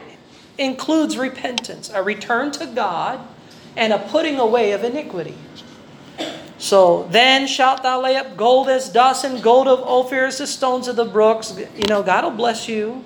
includes 0.62 1.18
repentance, 1.18 1.90
a 1.90 2.06
return 2.06 2.54
to 2.62 2.70
God, 2.70 3.26
and 3.74 3.90
a 3.90 3.98
putting 3.98 4.38
away 4.38 4.78
of 4.78 4.86
iniquity. 4.86 5.42
So 6.62 7.10
then 7.10 7.50
shalt 7.50 7.82
thou 7.82 7.98
lay 7.98 8.16
up 8.16 8.38
gold 8.38 8.70
as 8.70 8.94
dust 8.94 9.26
and 9.26 9.42
gold 9.42 9.66
of 9.66 9.82
Ophir 9.82 10.30
as 10.30 10.38
the 10.38 10.46
stones 10.46 10.88
of 10.88 10.96
the 10.96 11.04
brooks. 11.10 11.58
You 11.58 11.90
know, 11.90 12.06
God 12.06 12.24
will 12.24 12.38
bless 12.38 12.70
you. 12.70 13.02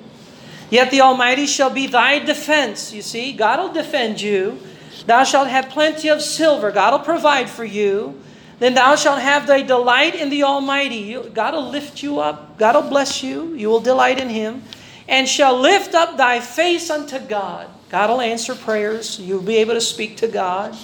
Yet 0.70 0.92
the 0.92 1.02
Almighty 1.02 1.46
shall 1.46 1.70
be 1.70 1.88
thy 1.88 2.20
defense. 2.20 2.94
You 2.94 3.02
see, 3.02 3.34
God 3.34 3.60
will 3.60 3.74
defend 3.74 4.22
you. 4.22 4.60
Thou 5.06 5.24
shalt 5.24 5.48
have 5.48 5.70
plenty 5.70 6.10
of 6.10 6.22
silver. 6.22 6.72
God 6.72 6.94
will 6.94 7.06
provide 7.06 7.50
for 7.50 7.64
you. 7.64 8.22
Then 8.60 8.76
thou 8.76 8.96
shalt 8.96 9.20
have 9.22 9.48
thy 9.48 9.62
delight 9.62 10.16
in 10.16 10.30
the 10.30 10.44
Almighty. 10.44 11.16
God 11.34 11.54
will 11.54 11.70
lift 11.70 12.04
you 12.04 12.20
up. 12.20 12.58
God 12.58 12.76
will 12.76 12.90
bless 12.90 13.24
you. 13.24 13.56
You 13.56 13.70
will 13.70 13.80
delight 13.80 14.20
in 14.20 14.30
Him. 14.30 14.64
And 15.08 15.28
shall 15.28 15.58
lift 15.58 15.96
up 15.96 16.18
thy 16.18 16.40
face 16.40 16.90
unto 16.90 17.20
God. 17.20 17.68
God 17.90 18.12
will 18.12 18.22
answer 18.22 18.54
prayers. 18.54 19.20
You'll 19.20 19.42
be 19.42 19.58
able 19.58 19.74
to 19.74 19.82
speak 19.82 20.18
to 20.18 20.28
God. 20.28 20.78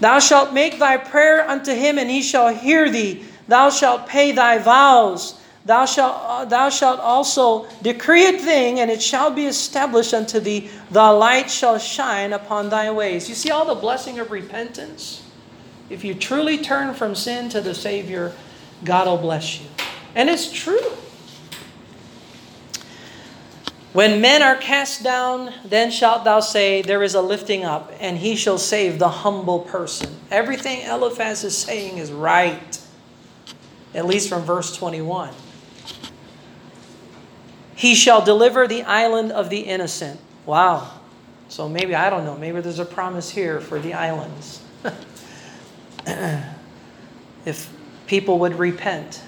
Thou 0.00 0.18
shalt 0.18 0.52
make 0.52 0.78
thy 0.78 0.96
prayer 0.96 1.48
unto 1.48 1.74
him, 1.74 1.98
and 1.98 2.10
he 2.10 2.22
shall 2.22 2.54
hear 2.54 2.90
thee. 2.90 3.24
Thou 3.48 3.70
shalt 3.70 4.06
pay 4.06 4.32
thy 4.32 4.58
vows. 4.58 5.37
Thou 5.68 5.84
shalt, 5.84 6.16
uh, 6.24 6.44
thou 6.46 6.70
shalt 6.70 6.98
also 6.98 7.66
decree 7.82 8.24
a 8.24 8.38
thing, 8.38 8.80
and 8.80 8.90
it 8.90 9.02
shall 9.02 9.30
be 9.30 9.44
established 9.44 10.14
unto 10.14 10.40
thee. 10.40 10.70
The 10.90 11.12
light 11.12 11.50
shall 11.50 11.78
shine 11.78 12.32
upon 12.32 12.70
thy 12.70 12.90
ways. 12.90 13.28
You 13.28 13.34
see 13.34 13.50
all 13.50 13.66
the 13.66 13.74
blessing 13.74 14.18
of 14.18 14.30
repentance? 14.30 15.22
If 15.90 16.04
you 16.04 16.14
truly 16.14 16.56
turn 16.56 16.94
from 16.94 17.14
sin 17.14 17.50
to 17.50 17.60
the 17.60 17.74
Savior, 17.74 18.32
God 18.82 19.08
will 19.08 19.18
bless 19.18 19.60
you. 19.60 19.66
And 20.14 20.30
it's 20.30 20.50
true. 20.50 20.80
When 23.92 24.22
men 24.22 24.40
are 24.42 24.56
cast 24.56 25.04
down, 25.04 25.52
then 25.66 25.90
shalt 25.90 26.24
thou 26.24 26.40
say, 26.40 26.80
There 26.80 27.02
is 27.02 27.14
a 27.14 27.20
lifting 27.20 27.66
up, 27.66 27.92
and 28.00 28.16
he 28.16 28.36
shall 28.36 28.56
save 28.56 28.98
the 28.98 29.10
humble 29.10 29.58
person. 29.58 30.16
Everything 30.30 30.80
Eliphaz 30.80 31.44
is 31.44 31.58
saying 31.58 31.98
is 31.98 32.10
right, 32.10 32.80
at 33.94 34.06
least 34.06 34.30
from 34.30 34.44
verse 34.44 34.74
21. 34.74 35.28
He 37.78 37.94
shall 37.94 38.24
deliver 38.24 38.66
the 38.66 38.82
island 38.82 39.30
of 39.30 39.50
the 39.50 39.60
innocent. 39.60 40.18
Wow. 40.46 40.90
So 41.48 41.68
maybe, 41.68 41.94
I 41.94 42.10
don't 42.10 42.24
know, 42.24 42.36
maybe 42.36 42.60
there's 42.60 42.80
a 42.80 42.84
promise 42.84 43.30
here 43.30 43.60
for 43.60 43.78
the 43.78 43.94
islands. 43.94 44.60
if 47.46 47.72
people 48.08 48.40
would 48.40 48.58
repent, 48.58 49.22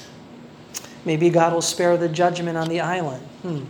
maybe 1.05 1.31
God 1.31 1.53
will 1.53 1.63
spare 1.63 1.97
the 1.97 2.09
judgment 2.09 2.59
on 2.59 2.69
the 2.69 2.81
island. 2.81 3.25
Hmm. 3.43 3.67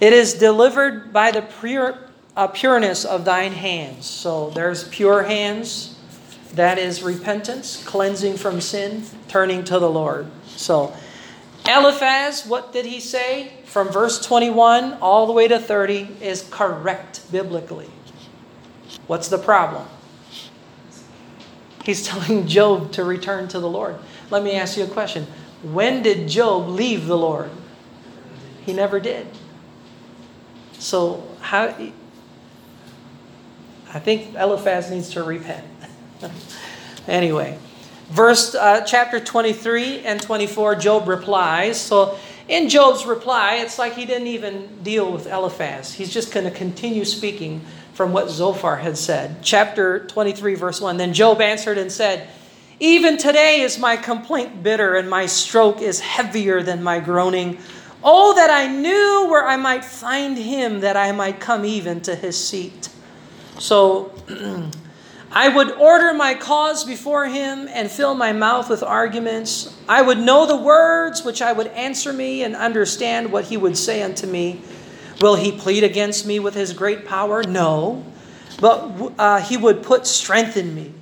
It 0.00 0.12
is 0.12 0.34
delivered 0.34 1.12
by 1.12 1.30
the 1.30 1.42
pure, 1.42 1.96
uh, 2.36 2.48
pureness 2.48 3.04
of 3.04 3.24
thine 3.24 3.52
hands. 3.52 4.06
So 4.06 4.50
there's 4.50 4.88
pure 4.88 5.22
hands. 5.22 5.96
That 6.54 6.78
is 6.78 7.04
repentance, 7.04 7.84
cleansing 7.84 8.38
from 8.38 8.60
sin, 8.60 9.04
turning 9.28 9.62
to 9.66 9.78
the 9.78 9.88
Lord. 9.88 10.26
So 10.48 10.96
Eliphaz, 11.70 12.44
what 12.44 12.72
did 12.72 12.84
he 12.84 12.98
say? 12.98 13.52
From 13.64 13.90
verse 13.90 14.24
21 14.24 14.94
all 14.94 15.26
the 15.26 15.32
way 15.32 15.46
to 15.46 15.58
30 15.58 16.16
is 16.20 16.46
correct 16.50 17.30
biblically. 17.30 17.88
What's 19.06 19.28
the 19.28 19.38
problem? 19.38 19.86
He's 21.84 22.04
telling 22.06 22.48
Job 22.48 22.90
to 22.92 23.04
return 23.04 23.46
to 23.48 23.60
the 23.60 23.68
Lord. 23.68 23.96
Let 24.30 24.42
me 24.42 24.54
ask 24.54 24.76
you 24.76 24.84
a 24.84 24.88
question. 24.88 25.26
When 25.62 26.02
did 26.02 26.28
Job 26.28 26.68
leave 26.68 27.06
the 27.06 27.16
Lord? 27.16 27.50
He 28.66 28.72
never 28.72 28.98
did. 28.98 29.28
So 30.72 31.24
how? 31.40 31.74
I 33.92 33.98
think 33.98 34.34
Eliphaz 34.34 34.90
needs 34.90 35.10
to 35.10 35.22
repent. 35.22 35.66
anyway, 37.08 37.58
verse 38.10 38.54
uh, 38.54 38.82
chapter 38.82 39.20
23 39.20 40.00
and 40.00 40.20
24, 40.20 40.76
Job 40.76 41.08
replies. 41.08 41.80
So 41.80 42.18
in 42.48 42.68
Job's 42.68 43.06
reply, 43.06 43.56
it's 43.56 43.78
like 43.78 43.94
he 43.94 44.04
didn't 44.04 44.26
even 44.26 44.82
deal 44.82 45.10
with 45.10 45.26
Eliphaz. 45.26 45.94
He's 45.94 46.12
just 46.12 46.32
going 46.32 46.44
to 46.44 46.50
continue 46.50 47.04
speaking 47.04 47.62
from 47.94 48.12
what 48.12 48.28
Zophar 48.28 48.76
had 48.76 48.96
said. 48.98 49.42
Chapter 49.42 50.06
23, 50.06 50.54
verse 50.54 50.80
1. 50.80 50.96
Then 50.96 51.12
Job 51.12 51.40
answered 51.40 51.78
and 51.78 51.92
said, 51.92 52.28
Even 52.80 53.16
today 53.16 53.60
is 53.60 53.78
my 53.78 53.96
complaint 53.96 54.62
bitter, 54.62 54.96
and 54.96 55.08
my 55.08 55.26
stroke 55.26 55.80
is 55.80 56.00
heavier 56.00 56.62
than 56.62 56.82
my 56.82 56.98
groaning. 56.98 57.58
Oh, 58.02 58.34
that 58.34 58.50
I 58.50 58.66
knew 58.66 59.28
where 59.30 59.46
I 59.46 59.56
might 59.56 59.84
find 59.84 60.36
him, 60.36 60.80
that 60.80 60.96
I 60.96 61.12
might 61.12 61.38
come 61.38 61.64
even 61.64 62.00
to 62.02 62.14
his 62.14 62.42
seat. 62.42 62.88
So 63.58 64.12
I 65.32 65.48
would 65.48 65.70
order 65.72 66.12
my 66.12 66.34
cause 66.34 66.82
before 66.82 67.26
him 67.26 67.68
and 67.68 67.88
fill 67.88 68.14
my 68.14 68.32
mouth 68.32 68.68
with 68.68 68.82
arguments. 68.82 69.72
I 69.88 70.02
would 70.02 70.18
know 70.18 70.44
the 70.44 70.56
words 70.56 71.24
which 71.24 71.40
I 71.40 71.52
would 71.52 71.68
answer 71.68 72.12
me 72.12 72.42
and 72.42 72.56
understand 72.56 73.30
what 73.30 73.44
he 73.44 73.56
would 73.56 73.76
say 73.76 74.02
unto 74.02 74.26
me. 74.26 74.60
Will 75.20 75.36
he 75.36 75.52
plead 75.52 75.84
against 75.84 76.26
me 76.26 76.40
with 76.40 76.54
his 76.54 76.72
great 76.72 77.06
power? 77.06 77.44
No. 77.44 78.04
But 78.60 79.12
uh, 79.18 79.40
he 79.40 79.56
would 79.56 79.84
put 79.84 80.06
strength 80.06 80.56
in 80.56 80.74
me. 80.74 80.94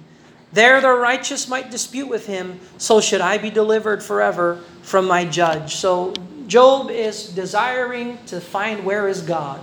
There 0.53 0.81
the 0.81 0.91
righteous 0.91 1.49
might 1.49 1.71
dispute 1.71 2.09
with 2.09 2.27
him, 2.27 2.61
so 2.77 3.01
should 3.01 3.21
I 3.21 3.38
be 3.38 3.51
delivered 3.51 4.03
forever 4.03 4.62
from 4.83 5.07
my 5.07 5.25
judge. 5.25 5.77
So 5.77 6.12
Job 6.47 6.91
is 6.91 7.29
desiring 7.29 8.19
to 8.27 8.41
find 8.41 8.85
where 8.85 9.09
is 9.09 9.23
God. 9.23 9.61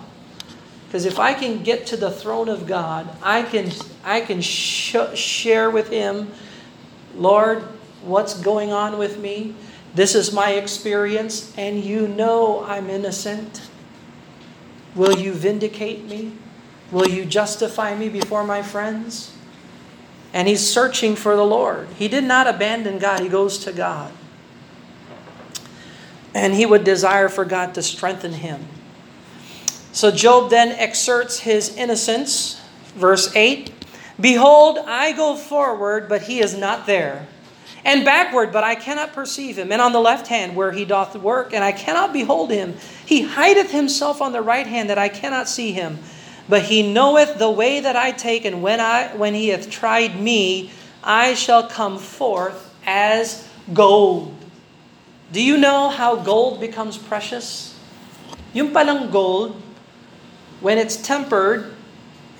Because 0.85 1.05
if 1.05 1.19
I 1.19 1.33
can 1.33 1.63
get 1.63 1.85
to 1.87 1.97
the 1.97 2.11
throne 2.11 2.49
of 2.49 2.67
God, 2.67 3.07
I 3.21 3.43
can 3.43 3.71
I 4.03 4.21
can 4.21 4.41
sh- 4.41 4.95
share 5.15 5.69
with 5.69 5.89
him, 5.89 6.31
Lord, 7.15 7.63
what's 8.03 8.39
going 8.39 8.71
on 8.71 8.97
with 8.97 9.19
me? 9.19 9.55
This 9.93 10.15
is 10.15 10.31
my 10.31 10.51
experience 10.51 11.53
and 11.57 11.83
you 11.83 12.07
know 12.07 12.63
I'm 12.63 12.89
innocent. 12.89 13.67
Will 14.93 15.17
you 15.17 15.33
vindicate 15.33 16.05
me? 16.05 16.33
Will 16.91 17.09
you 17.09 17.25
justify 17.25 17.95
me 17.95 18.09
before 18.09 18.43
my 18.43 18.61
friends? 18.61 19.35
And 20.33 20.47
he's 20.47 20.65
searching 20.65 21.15
for 21.15 21.35
the 21.35 21.45
Lord. 21.45 21.87
He 21.97 22.07
did 22.07 22.23
not 22.23 22.47
abandon 22.47 22.99
God, 22.99 23.21
he 23.21 23.29
goes 23.29 23.57
to 23.59 23.71
God 23.71 24.11
and 26.35 26.53
he 26.53 26.65
would 26.65 26.83
desire 26.83 27.29
for 27.29 27.45
God 27.45 27.73
to 27.75 27.81
strengthen 27.81 28.33
him. 28.33 28.67
So 29.95 30.11
Job 30.11 30.49
then 30.49 30.73
exerts 30.73 31.39
his 31.39 31.73
innocence. 31.77 32.61
Verse 32.95 33.33
8 33.33 33.71
Behold, 34.19 34.77
I 34.85 35.13
go 35.13 35.37
forward, 35.37 36.09
but 36.09 36.23
he 36.23 36.39
is 36.39 36.55
not 36.55 36.85
there. 36.85 37.27
And 37.85 38.03
backward, 38.03 38.51
but 38.51 38.65
I 38.65 38.75
cannot 38.75 39.13
perceive 39.13 39.57
him. 39.57 39.71
And 39.71 39.81
on 39.81 39.93
the 39.93 40.01
left 40.01 40.27
hand, 40.27 40.53
where 40.53 40.73
he 40.73 40.83
doth 40.83 41.15
work, 41.15 41.53
and 41.53 41.63
I 41.63 41.71
cannot 41.71 42.11
behold 42.11 42.51
him. 42.51 42.75
He 43.05 43.21
hideth 43.21 43.71
himself 43.71 44.21
on 44.21 44.33
the 44.33 44.41
right 44.41 44.67
hand, 44.67 44.89
that 44.89 44.97
I 44.97 45.07
cannot 45.07 45.47
see 45.47 45.71
him. 45.71 45.99
But 46.49 46.63
he 46.63 46.91
knoweth 46.91 47.39
the 47.39 47.49
way 47.49 47.79
that 47.79 47.95
I 47.95 48.11
take, 48.11 48.43
and 48.43 48.61
when, 48.61 48.81
I, 48.81 49.15
when 49.15 49.33
he 49.33 49.47
hath 49.49 49.69
tried 49.69 50.19
me, 50.19 50.71
I 51.03 51.35
shall 51.35 51.69
come 51.69 51.99
forth 51.99 52.75
as 52.85 53.47
gold. 53.73 54.35
Do 55.31 55.41
you 55.41 55.55
know 55.55 55.87
how 55.87 56.17
gold 56.17 56.59
becomes 56.59 56.97
precious? 56.97 57.79
Yung 58.53 58.71
palang 58.71 59.11
gold, 59.11 59.61
when 60.65 60.81
it's 60.81 60.97
tempered 60.97 61.69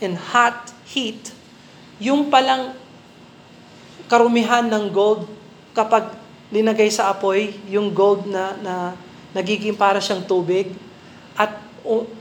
in 0.02 0.18
hot 0.18 0.74
heat, 0.90 1.30
yung 2.02 2.34
palang 2.34 2.74
karumihan 4.10 4.66
ng 4.66 4.90
gold 4.90 5.30
kapag 5.78 6.10
linagay 6.50 6.90
sa 6.90 7.14
apoy, 7.14 7.54
yung 7.70 7.94
gold 7.94 8.26
na, 8.26 8.58
na 8.66 8.76
nagiging 9.30 9.78
para 9.78 10.02
siyang 10.02 10.26
tubig, 10.26 10.74
at 11.38 11.54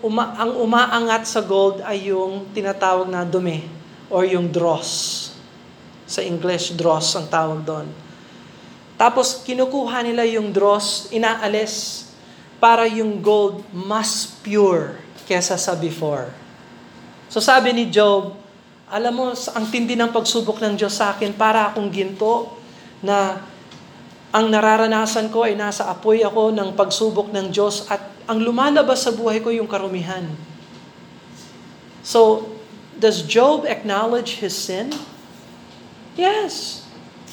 uma, 0.05 0.37
ang 0.37 0.53
umaangat 0.61 1.25
sa 1.25 1.41
gold 1.41 1.81
ay 1.81 2.13
yung 2.13 2.53
tinatawag 2.53 3.09
na 3.09 3.25
dumi 3.25 3.65
or 4.13 4.29
yung 4.29 4.53
dross. 4.53 5.33
Sa 6.05 6.21
English, 6.21 6.77
dross 6.77 7.17
ang 7.17 7.33
tawag 7.33 7.65
doon. 7.65 7.89
Tapos 9.01 9.41
kinukuha 9.41 10.05
nila 10.05 10.29
yung 10.29 10.53
dross, 10.53 11.09
inaalis 11.09 12.05
para 12.61 12.85
yung 12.85 13.25
gold 13.25 13.65
mas 13.73 14.37
pure 14.45 15.04
kesa 15.25 15.57
sa 15.57 15.75
before. 15.77 16.31
So 17.33 17.41
sabi 17.43 17.73
ni 17.75 17.91
Job, 17.91 18.37
alam 18.89 19.13
mo, 19.17 19.33
ang 19.33 19.67
tindi 19.73 19.97
ng 19.97 20.13
pagsubok 20.13 20.61
ng 20.61 20.79
Diyos 20.79 21.01
sa 21.01 21.17
akin 21.17 21.35
para 21.35 21.73
akong 21.73 21.91
ginto 21.91 22.55
na 23.01 23.43
ang 24.35 24.47
nararanasan 24.51 25.33
ko 25.33 25.47
ay 25.47 25.59
nasa 25.59 25.89
apoy 25.89 26.23
ako 26.23 26.53
ng 26.53 26.75
pagsubok 26.75 27.31
ng 27.33 27.51
Diyos 27.55 27.87
at 27.91 28.03
ang 28.29 28.41
lumalabas 28.41 29.05
sa 29.05 29.13
buhay 29.13 29.41
ko 29.41 29.51
yung 29.53 29.69
karumihan. 29.69 30.27
So, 32.05 32.51
does 32.99 33.25
Job 33.25 33.65
acknowledge 33.65 34.45
his 34.45 34.53
sin? 34.53 34.93
Yes. 36.15 36.85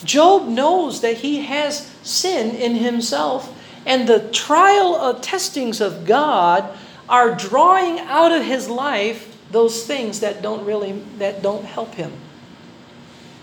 Job 0.02 0.50
knows 0.50 1.00
that 1.00 1.22
he 1.22 1.46
has 1.46 1.86
sin 2.02 2.58
in 2.58 2.82
himself, 2.82 3.54
and 3.86 4.10
the 4.10 4.26
trial 4.34 4.98
of 4.98 5.22
testings 5.22 5.78
of 5.78 6.02
God 6.02 6.66
are 7.12 7.34
drawing 7.34 8.00
out 8.00 8.32
of 8.32 8.42
his 8.42 8.70
life 8.70 9.28
those 9.52 9.86
things 9.86 10.20
that 10.20 10.40
don't 10.40 10.64
really 10.64 10.92
that 11.18 11.42
don't 11.42 11.64
help 11.66 11.94
him. 11.94 12.10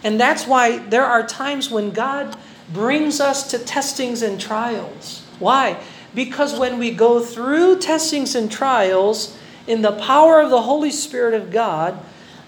And 0.03 0.19
that's 0.19 0.47
why 0.47 0.79
there 0.79 1.05
are 1.05 1.25
times 1.25 1.69
when 1.69 1.91
God 1.91 2.35
brings 2.73 3.21
us 3.21 3.51
to 3.51 3.59
testings 3.59 4.23
and 4.23 4.41
trials. 4.41 5.23
Why? 5.37 5.79
Because 6.15 6.57
when 6.57 6.79
we 6.79 6.91
go 6.91 7.19
through 7.19 7.79
testings 7.79 8.33
and 8.33 8.51
trials 8.51 9.37
in 9.67 9.83
the 9.83 9.91
power 9.91 10.41
of 10.41 10.49
the 10.49 10.63
Holy 10.63 10.89
Spirit 10.89 11.35
of 11.35 11.51
God, 11.51 11.99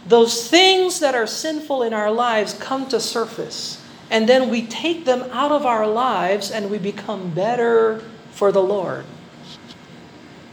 those 0.08 0.50
things 0.50 1.00
that 1.00 1.14
are 1.14 1.28
sinful 1.28 1.84
in 1.84 1.94
our 1.94 2.12
lives 2.12 2.56
come 2.56 2.88
to 2.90 3.00
surface. 3.00 3.84
And 4.10 4.28
then 4.28 4.50
we 4.50 4.66
take 4.66 5.06
them 5.06 5.30
out 5.32 5.52
of 5.52 5.66
our 5.66 5.86
lives 5.86 6.50
and 6.50 6.72
we 6.72 6.80
become 6.80 7.32
better 7.32 8.04
for 8.32 8.52
the 8.52 8.64
Lord. 8.64 9.06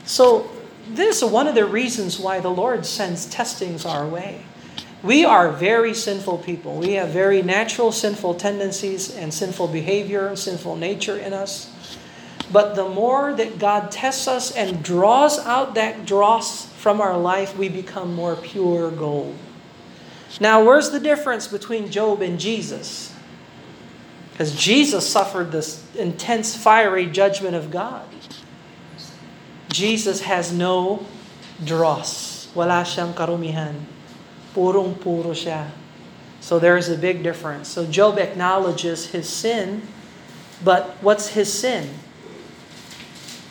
So, 0.05 0.51
this 0.91 1.23
is 1.23 1.31
one 1.31 1.47
of 1.47 1.55
the 1.55 1.65
reasons 1.65 2.19
why 2.19 2.41
the 2.41 2.51
Lord 2.51 2.87
sends 2.87 3.27
testings 3.27 3.85
our 3.85 4.07
way. 4.07 4.43
We 5.03 5.25
are 5.25 5.53
very 5.53 5.95
sinful 5.95 6.39
people. 6.39 6.77
We 6.77 6.95
have 6.95 7.11
very 7.11 7.43
natural 7.43 7.93
sinful 7.93 8.35
tendencies 8.35 9.15
and 9.15 9.33
sinful 9.33 9.69
behavior, 9.69 10.27
and 10.27 10.39
sinful 10.39 10.77
nature 10.77 11.17
in 11.17 11.33
us. 11.33 11.71
But 12.51 12.75
the 12.75 12.89
more 12.89 13.33
that 13.35 13.59
God 13.59 13.91
tests 13.93 14.27
us 14.27 14.51
and 14.51 14.83
draws 14.83 15.39
out 15.39 15.75
that 15.75 16.07
dross 16.07 16.67
from 16.67 17.01
our 17.01 17.17
life, 17.17 17.57
we 17.57 17.69
become 17.69 18.15
more 18.15 18.35
pure 18.37 18.91
gold. 18.91 19.37
Now, 20.41 20.65
where's 20.65 20.91
the 20.91 21.01
difference 21.01 21.47
between 21.47 21.91
Job 21.91 22.23
and 22.23 22.41
Jesus? 22.41 23.15
Because 24.33 24.55
Jesus 24.55 25.09
suffered 25.09 25.53
this 25.53 25.85
intense, 25.97 26.57
fiery 26.57 27.07
judgment 27.07 27.55
of 27.55 27.71
God. 27.71 28.07
Jesus 29.69 30.25
has 30.25 30.53
no 30.53 31.05
dross. 31.65 32.49
Wala 32.57 32.83
siyang 32.83 33.13
karumihan. 33.13 33.77
Purong-puro 34.57 35.37
siya. 35.37 35.69
So 36.41 36.59
there's 36.59 36.89
a 36.89 36.97
big 36.97 37.23
difference. 37.23 37.69
So 37.69 37.85
Job 37.85 38.17
acknowledges 38.19 39.13
his 39.13 39.29
sin, 39.29 39.83
but 40.65 40.97
what's 41.05 41.37
his 41.37 41.53
sin? 41.53 41.91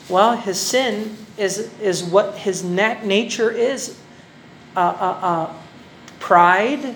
Well, 0.09 0.37
his 0.39 0.59
sin 0.59 1.17
is, 1.37 1.69
is 1.83 2.03
what 2.03 2.47
his 2.47 2.63
nat- 2.63 3.05
nature 3.05 3.51
is. 3.51 3.99
Uh, 4.75 4.79
uh, 4.79 5.17
uh, 5.21 5.47
pride. 6.19 6.95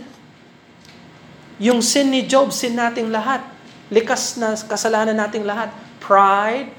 Yung 1.59 1.81
sin 1.81 2.09
ni 2.09 2.25
Job, 2.25 2.53
sin 2.53 2.73
nating 2.73 3.13
lahat. 3.13 3.45
Likas 3.91 4.39
na 4.39 4.55
kasalanan 4.55 5.19
nating 5.19 5.45
lahat. 5.45 5.69
Pride, 5.99 6.71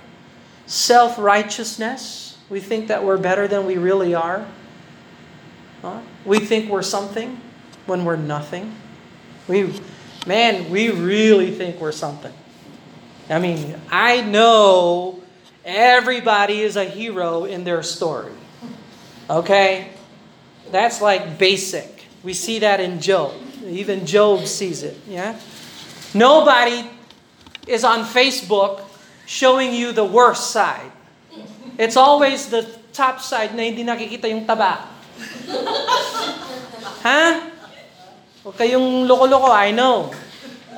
self-righteousness. 0.67 2.22
We 2.53 2.61
think 2.61 2.89
that 2.89 3.03
we're 3.03 3.17
better 3.17 3.49
than 3.49 3.65
we 3.65 3.79
really 3.79 4.15
are. 4.15 4.47
Huh? 5.81 6.03
We 6.27 6.39
think 6.39 6.71
we're 6.71 6.83
something 6.83 7.41
when 7.87 8.05
we're 8.05 8.17
nothing. 8.17 8.77
We, 9.49 9.73
man, 10.27 10.71
we 10.71 10.91
really 10.91 11.53
think 11.53 11.81
we're 11.81 11.93
something. 11.93 12.33
I 13.31 13.39
mean, 13.39 13.81
I 13.91 14.21
know 14.21 15.23
everybody 15.65 16.61
is 16.61 16.77
a 16.77 16.85
hero 16.85 17.47
in 17.47 17.65
their 17.65 17.83
story. 17.83 18.35
Okay? 19.31 19.89
That's 20.71 21.01
like 21.01 21.39
basic. 21.39 22.05
We 22.23 22.35
see 22.35 22.59
that 22.59 22.81
in 22.81 23.01
Job. 23.01 23.33
Even 23.65 24.05
Job 24.05 24.47
sees 24.47 24.83
it. 24.83 24.99
Yeah? 25.09 25.41
Nobody 26.13 26.87
is 27.67 27.83
on 27.83 28.05
Facebook 28.05 28.83
showing 29.25 29.73
you 29.73 29.93
the 29.93 30.05
worst 30.05 30.51
side. 30.51 30.93
It's 31.83 31.99
always 31.99 32.47
the 32.47 32.63
top 32.95 33.19
side 33.19 33.59
na 33.59 33.67
hindi 33.67 33.83
nakikita 33.83 34.31
yung 34.31 34.47
taba. 34.47 34.87
ha? 37.03 37.51
Huwag 38.47 38.55
kayong 38.55 39.03
loko-loko. 39.11 39.51
I 39.51 39.75
know. 39.75 40.15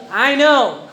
I 0.09 0.33
know. 0.33 0.89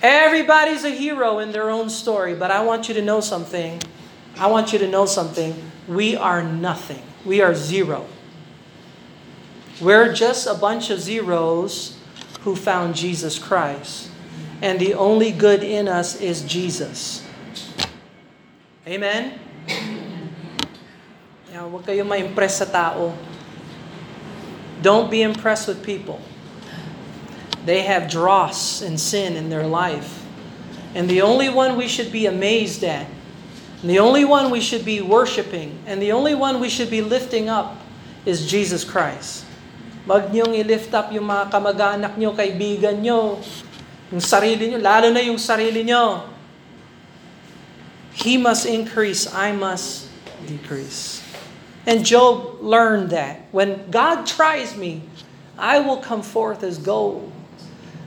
Everybody's 0.00 0.88
a 0.88 0.96
hero 0.96 1.44
in 1.44 1.52
their 1.52 1.68
own 1.68 1.92
story, 1.92 2.32
but 2.32 2.48
I 2.48 2.64
want 2.64 2.88
you 2.88 2.96
to 2.96 3.04
know 3.04 3.20
something. 3.20 3.84
I 4.40 4.48
want 4.48 4.72
you 4.72 4.80
to 4.80 4.88
know 4.88 5.04
something. 5.04 5.52
We 5.84 6.16
are 6.16 6.40
nothing. 6.40 7.04
We 7.28 7.44
are 7.44 7.52
zero. 7.52 8.08
We're 9.76 10.08
just 10.16 10.48
a 10.48 10.56
bunch 10.56 10.88
of 10.88 11.04
zeros 11.04 12.00
who 12.48 12.56
found 12.56 12.96
Jesus 12.96 13.36
Christ. 13.36 14.08
And 14.64 14.80
the 14.80 14.96
only 14.96 15.36
good 15.36 15.60
in 15.60 15.84
us 15.84 16.16
is 16.16 16.40
Jesus. 16.48 17.28
Amen? 18.90 19.38
Now, 21.54 21.70
huwag 21.70 21.86
kayong 21.86 22.10
ma-impress 22.10 22.58
sa 22.58 22.66
tao. 22.66 23.14
Don't 24.82 25.06
be 25.06 25.22
impressed 25.22 25.70
with 25.70 25.78
people. 25.78 26.18
They 27.62 27.86
have 27.86 28.10
dross 28.10 28.82
and 28.82 28.98
sin 28.98 29.38
in 29.38 29.46
their 29.46 29.62
life. 29.62 30.26
And 30.90 31.06
the 31.06 31.22
only 31.22 31.46
one 31.46 31.78
we 31.78 31.86
should 31.86 32.10
be 32.10 32.26
amazed 32.26 32.82
at, 32.82 33.06
the 33.86 34.02
only 34.02 34.26
one 34.26 34.50
we 34.50 34.58
should 34.58 34.82
be 34.82 34.98
worshiping, 34.98 35.78
and 35.86 36.02
the 36.02 36.10
only 36.10 36.34
one 36.34 36.58
we 36.58 36.66
should 36.66 36.90
be 36.90 36.98
lifting 36.98 37.46
up 37.46 37.78
is 38.26 38.42
Jesus 38.50 38.82
Christ. 38.82 39.46
Wag 40.02 40.34
niyong 40.34 40.50
i-lift 40.58 40.90
up 40.98 41.14
yung 41.14 41.30
mga 41.30 41.46
kamag-anak 41.46 42.18
niyo, 42.18 42.34
kaibigan 42.34 42.98
niyo, 42.98 43.38
yung 44.10 44.18
sarili 44.18 44.66
niyo, 44.66 44.82
lalo 44.82 45.14
na 45.14 45.22
yung 45.22 45.38
sarili 45.38 45.86
niyo. 45.86 46.26
He 48.12 48.36
must 48.36 48.66
increase, 48.66 49.32
I 49.32 49.52
must 49.52 50.08
decrease. 50.46 51.22
And 51.86 52.04
Job 52.04 52.60
learned 52.60 53.10
that. 53.10 53.46
When 53.52 53.90
God 53.90 54.26
tries 54.26 54.76
me, 54.76 55.02
I 55.58 55.80
will 55.80 55.98
come 55.98 56.22
forth 56.22 56.62
as 56.62 56.78
gold. 56.78 57.32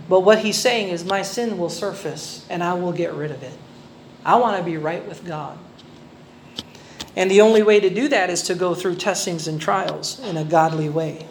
But 0.10 0.22
what 0.22 0.40
he's 0.40 0.58
saying 0.58 0.90
is, 0.90 1.06
my 1.06 1.22
sin 1.22 1.58
will 1.58 1.70
surface 1.70 2.46
and 2.50 2.64
I 2.64 2.74
will 2.74 2.92
get 2.92 3.14
rid 3.14 3.32
of 3.32 3.42
it. 3.42 3.58
I 4.26 4.36
want 4.36 4.58
to 4.58 4.64
be 4.64 4.78
right 4.78 5.06
with 5.08 5.26
God. 5.26 5.58
And 7.16 7.30
the 7.30 7.42
only 7.42 7.62
way 7.62 7.80
to 7.80 7.90
do 7.90 8.08
that 8.08 8.30
is 8.30 8.42
to 8.44 8.56
go 8.56 8.74
through 8.74 8.96
testings 8.96 9.48
and 9.48 9.62
trials 9.62 10.20
in 10.22 10.38
a 10.38 10.44
godly 10.44 10.90
way. 10.90 11.28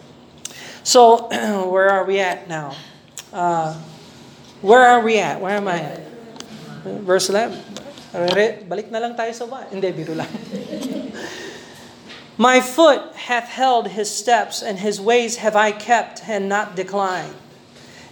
So, 0.83 1.27
where 1.69 1.89
are 1.89 2.05
we 2.05 2.19
at 2.19 2.47
now? 2.47 2.75
Uh, 3.31 3.79
where 4.61 4.81
are 4.81 5.01
we 5.01 5.17
at? 5.19 5.41
Where 5.41 5.57
am 5.57 5.67
I 5.67 5.79
at? 5.79 6.07
Verse 6.83 7.29
11. 7.29 7.61
Balik 8.13 8.93
na 8.93 9.01
lang 9.01 9.17
tayo 9.17 9.33
sa 9.33 9.49
ba? 9.49 9.65
Hindi, 9.73 9.89
biro 9.89 10.13
lang. 10.13 10.29
My 12.37 12.61
foot 12.61 13.13
hath 13.29 13.49
held 13.49 13.89
his 13.89 14.09
steps, 14.09 14.61
and 14.61 14.77
his 14.77 15.01
ways 15.01 15.37
have 15.37 15.55
I 15.55 15.71
kept 15.73 16.21
and 16.29 16.49
not 16.49 16.75
declined. 16.75 17.33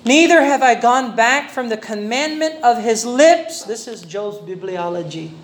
Neither 0.05 0.41
have 0.41 0.61
I 0.61 0.73
gone 0.73 1.15
back 1.15 1.49
from 1.49 1.69
the 1.69 1.77
commandment 1.77 2.63
of 2.63 2.81
his 2.81 3.05
lips. 3.05 3.63
This 3.63 3.87
is 3.87 4.01
Job's 4.01 4.37
bibliology. 4.41 5.37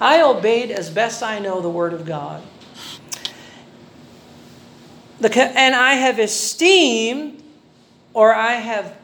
I 0.00 0.22
obeyed 0.22 0.70
as 0.70 0.88
best 0.88 1.22
I 1.22 1.38
know 1.38 1.60
the 1.60 1.68
word 1.68 1.92
of 1.92 2.06
God. 2.06 2.42
The, 5.20 5.28
and 5.36 5.74
I 5.74 6.00
have 6.00 6.18
esteemed, 6.18 7.42
or 8.14 8.32
I 8.32 8.52
have 8.52 8.96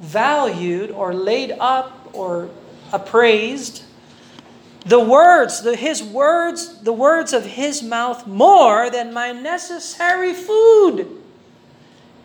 valued, 0.00 0.90
or 0.90 1.12
laid 1.12 1.52
up, 1.60 2.08
or 2.14 2.48
appraised 2.92 3.84
the 4.90 4.98
words, 4.98 5.62
the, 5.62 5.76
his 5.76 6.02
words, 6.02 6.80
the 6.80 6.92
words 6.92 7.32
of 7.32 7.44
his 7.44 7.80
mouth 7.80 8.26
more 8.26 8.90
than 8.90 9.14
my 9.14 9.30
necessary 9.30 10.34
food. 10.34 11.06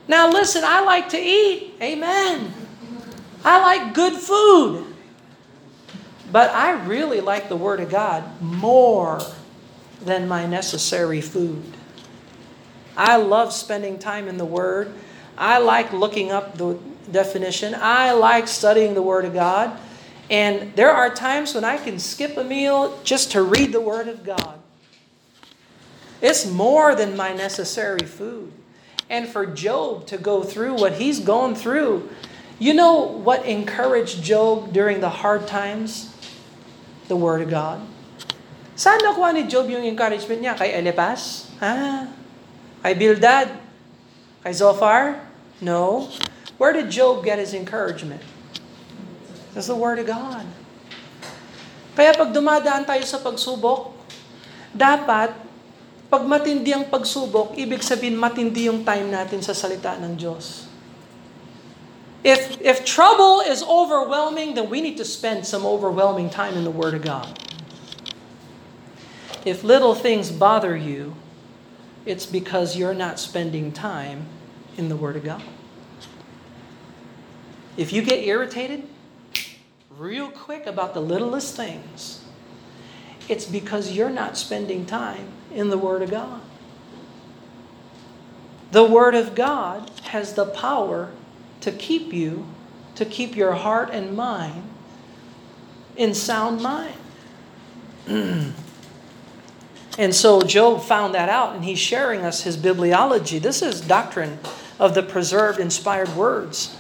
Now 0.08 0.32
listen, 0.32 0.64
I 0.66 0.82
like 0.82 1.10
to 1.10 1.20
eat. 1.20 1.76
Amen. 1.80 2.52
I 3.44 3.62
like 3.62 3.94
good 3.94 4.14
food. 4.14 4.84
But 6.32 6.50
I 6.50 6.72
really 6.86 7.22
like 7.22 7.50
the 7.50 7.56
Word 7.56 7.82
of 7.82 7.92
God 7.92 8.42
more 8.42 9.22
than 10.02 10.28
my 10.28 10.48
necessary 10.48 11.22
food. 11.22 11.64
I 12.98 13.18
love 13.18 13.54
spending 13.54 14.00
time 14.00 14.28
in 14.28 14.40
the 14.40 14.46
Word. 14.46 14.92
I 15.38 15.60
like 15.60 15.94
looking 15.94 16.32
up 16.32 16.58
the 16.58 16.80
definition. 17.12 17.76
I 17.76 18.14
like 18.14 18.48
studying 18.48 18.96
the 18.96 19.04
Word 19.04 19.26
of 19.26 19.36
God. 19.36 19.80
And 20.30 20.74
there 20.76 20.90
are 20.90 21.14
times 21.14 21.54
when 21.54 21.64
I 21.64 21.78
can 21.78 22.00
skip 22.00 22.38
a 22.38 22.44
meal 22.44 22.98
just 23.04 23.32
to 23.34 23.44
read 23.44 23.72
the 23.72 23.82
Word 23.82 24.08
of 24.08 24.24
God. 24.24 24.60
It's 26.22 26.50
more 26.50 26.96
than 26.96 27.16
my 27.16 27.34
necessary 27.34 28.06
food. 28.06 28.52
And 29.10 29.30
for 29.30 29.46
Job 29.46 30.08
to 30.08 30.18
go 30.18 30.42
through 30.42 30.82
what 30.82 30.94
he's 30.94 31.20
gone 31.20 31.54
through, 31.54 32.10
you 32.58 32.74
know 32.74 33.06
what 33.06 33.46
encouraged 33.46 34.24
Job 34.24 34.74
during 34.74 35.02
the 35.02 35.22
hard 35.22 35.46
times? 35.46 36.10
The 37.08 37.16
Word 37.16 37.46
of 37.46 37.50
God. 37.54 37.86
Saan 38.74 39.00
nakuha 39.06 39.32
ni 39.38 39.46
Job 39.46 39.70
yung 39.70 39.86
encouragement 39.86 40.42
niya? 40.42 40.58
Kay 40.58 40.74
Elipas? 40.74 41.48
Ah. 41.62 42.10
Kay 42.82 42.98
Bildad? 42.98 43.54
Kay 44.42 44.54
Zophar? 44.58 45.22
No. 45.62 46.10
Where 46.58 46.74
did 46.74 46.90
Job 46.90 47.24
get 47.24 47.38
his 47.38 47.54
encouragement? 47.54 48.26
That's 49.56 49.72
the 49.72 49.80
Word 49.80 50.04
of 50.04 50.06
God. 50.12 50.44
Kaya 51.96 52.12
pag 52.12 52.36
dumadaan 52.36 52.84
tayo 52.84 53.08
sa 53.08 53.24
pagsubok, 53.24 53.96
dapat, 54.76 55.32
pag 56.12 56.24
matindi 56.28 56.76
ang 56.76 56.92
pagsubok, 56.92 57.56
ibig 57.56 57.80
sabihin 57.80 58.20
matindi 58.20 58.68
yung 58.68 58.84
time 58.84 59.08
natin 59.08 59.40
sa 59.40 59.56
salita 59.56 59.96
ng 59.96 60.20
Diyos. 60.20 60.68
If, 62.20 62.60
if 62.60 62.84
trouble 62.84 63.40
is 63.48 63.64
overwhelming, 63.64 64.60
then 64.60 64.68
we 64.68 64.84
need 64.84 65.00
to 65.00 65.08
spend 65.08 65.48
some 65.48 65.64
overwhelming 65.64 66.28
time 66.28 66.60
in 66.60 66.68
the 66.68 66.74
Word 66.74 66.92
of 66.92 67.08
God. 67.08 67.32
If 69.48 69.64
little 69.64 69.96
things 69.96 70.36
bother 70.36 70.76
you, 70.76 71.16
it's 72.04 72.26
because 72.28 72.76
you're 72.76 72.98
not 72.98 73.24
spending 73.24 73.72
time 73.72 74.28
in 74.76 74.92
the 74.92 75.00
Word 75.00 75.16
of 75.16 75.24
God. 75.24 75.46
If 77.78 77.94
you 77.94 78.02
get 78.02 78.20
irritated, 78.26 78.90
real 79.98 80.30
quick 80.30 80.66
about 80.66 80.94
the 80.94 81.00
littlest 81.00 81.56
things, 81.56 82.24
it's 83.30 83.46
because 83.46 83.92
you're 83.92 84.10
not 84.10 84.38
spending 84.38 84.86
time 84.86 85.28
in 85.54 85.70
the 85.70 85.78
Word 85.78 86.02
of 86.02 86.12
God. 86.12 86.42
The 88.72 88.84
Word 88.84 89.16
of 89.16 89.36
God 89.36 89.90
has 90.04 90.34
the 90.34 90.46
power 90.46 91.12
to 91.62 91.72
keep 91.72 92.12
you, 92.14 92.46
to 92.96 93.06
keep 93.06 93.36
your 93.36 93.54
heart 93.54 93.90
and 93.92 94.16
mind 94.16 94.64
in 95.96 96.14
sound 96.14 96.62
mind. 96.62 96.96
and 98.08 98.54
so 100.14 100.42
Job 100.42 100.84
found 100.84 101.16
that 101.16 101.30
out, 101.30 101.56
and 101.56 101.64
he's 101.64 101.80
sharing 101.80 102.22
us 102.22 102.44
his 102.44 102.58
bibliology. 102.58 103.42
This 103.42 103.62
is 103.62 103.80
doctrine 103.82 104.40
of 104.78 104.94
the 104.94 105.02
preserved, 105.02 105.60
inspired 105.60 106.14
words. 106.16 106.76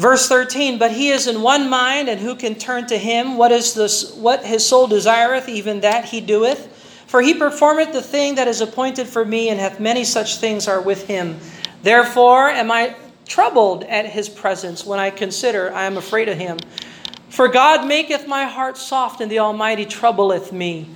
Verse 0.00 0.28
13, 0.28 0.78
but 0.78 0.92
he 0.92 1.10
is 1.10 1.26
in 1.26 1.42
one 1.42 1.68
mind, 1.68 2.08
and 2.08 2.18
who 2.18 2.34
can 2.34 2.54
turn 2.54 2.86
to 2.86 2.96
him? 2.96 3.36
What 3.36 3.52
is 3.52 3.74
this 3.74 4.14
what 4.14 4.42
his 4.42 4.66
soul 4.66 4.86
desireth, 4.86 5.46
even 5.46 5.82
that 5.82 6.06
he 6.06 6.22
doeth? 6.22 6.68
For 7.06 7.20
he 7.20 7.34
performeth 7.34 7.92
the 7.92 8.00
thing 8.00 8.36
that 8.36 8.48
is 8.48 8.62
appointed 8.62 9.08
for 9.08 9.26
me, 9.26 9.50
and 9.50 9.60
hath 9.60 9.78
many 9.78 10.04
such 10.04 10.38
things 10.38 10.66
are 10.66 10.80
with 10.80 11.06
him. 11.06 11.38
Therefore 11.82 12.48
am 12.48 12.70
I 12.70 12.96
troubled 13.26 13.84
at 13.84 14.06
his 14.06 14.30
presence 14.30 14.86
when 14.86 14.98
I 14.98 15.10
consider 15.10 15.70
I 15.70 15.84
am 15.84 15.98
afraid 15.98 16.30
of 16.30 16.38
him. 16.38 16.56
For 17.28 17.48
God 17.48 17.86
maketh 17.86 18.26
my 18.26 18.44
heart 18.44 18.78
soft, 18.78 19.20
and 19.20 19.30
the 19.30 19.40
Almighty 19.40 19.84
troubleth 19.84 20.50
me. 20.50 20.88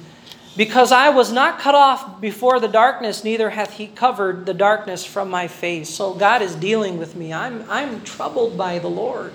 Because 0.57 0.93
I 0.93 1.11
was 1.11 1.33
not 1.33 1.59
cut 1.59 1.75
off 1.75 2.21
before 2.21 2.61
the 2.61 2.69
darkness, 2.69 3.25
neither 3.25 3.51
hath 3.51 3.75
he 3.75 3.89
covered 3.89 4.47
the 4.47 4.55
darkness 4.55 5.05
from 5.05 5.29
my 5.29 5.49
face. 5.49 5.91
So 5.91 6.15
God 6.15 6.43
is 6.43 6.55
dealing 6.55 6.97
with 6.97 7.17
me. 7.17 7.33
I'm, 7.33 7.67
I'm 7.69 8.03
troubled 8.03 8.57
by 8.57 8.79
the 8.79 8.89
Lord. 8.89 9.33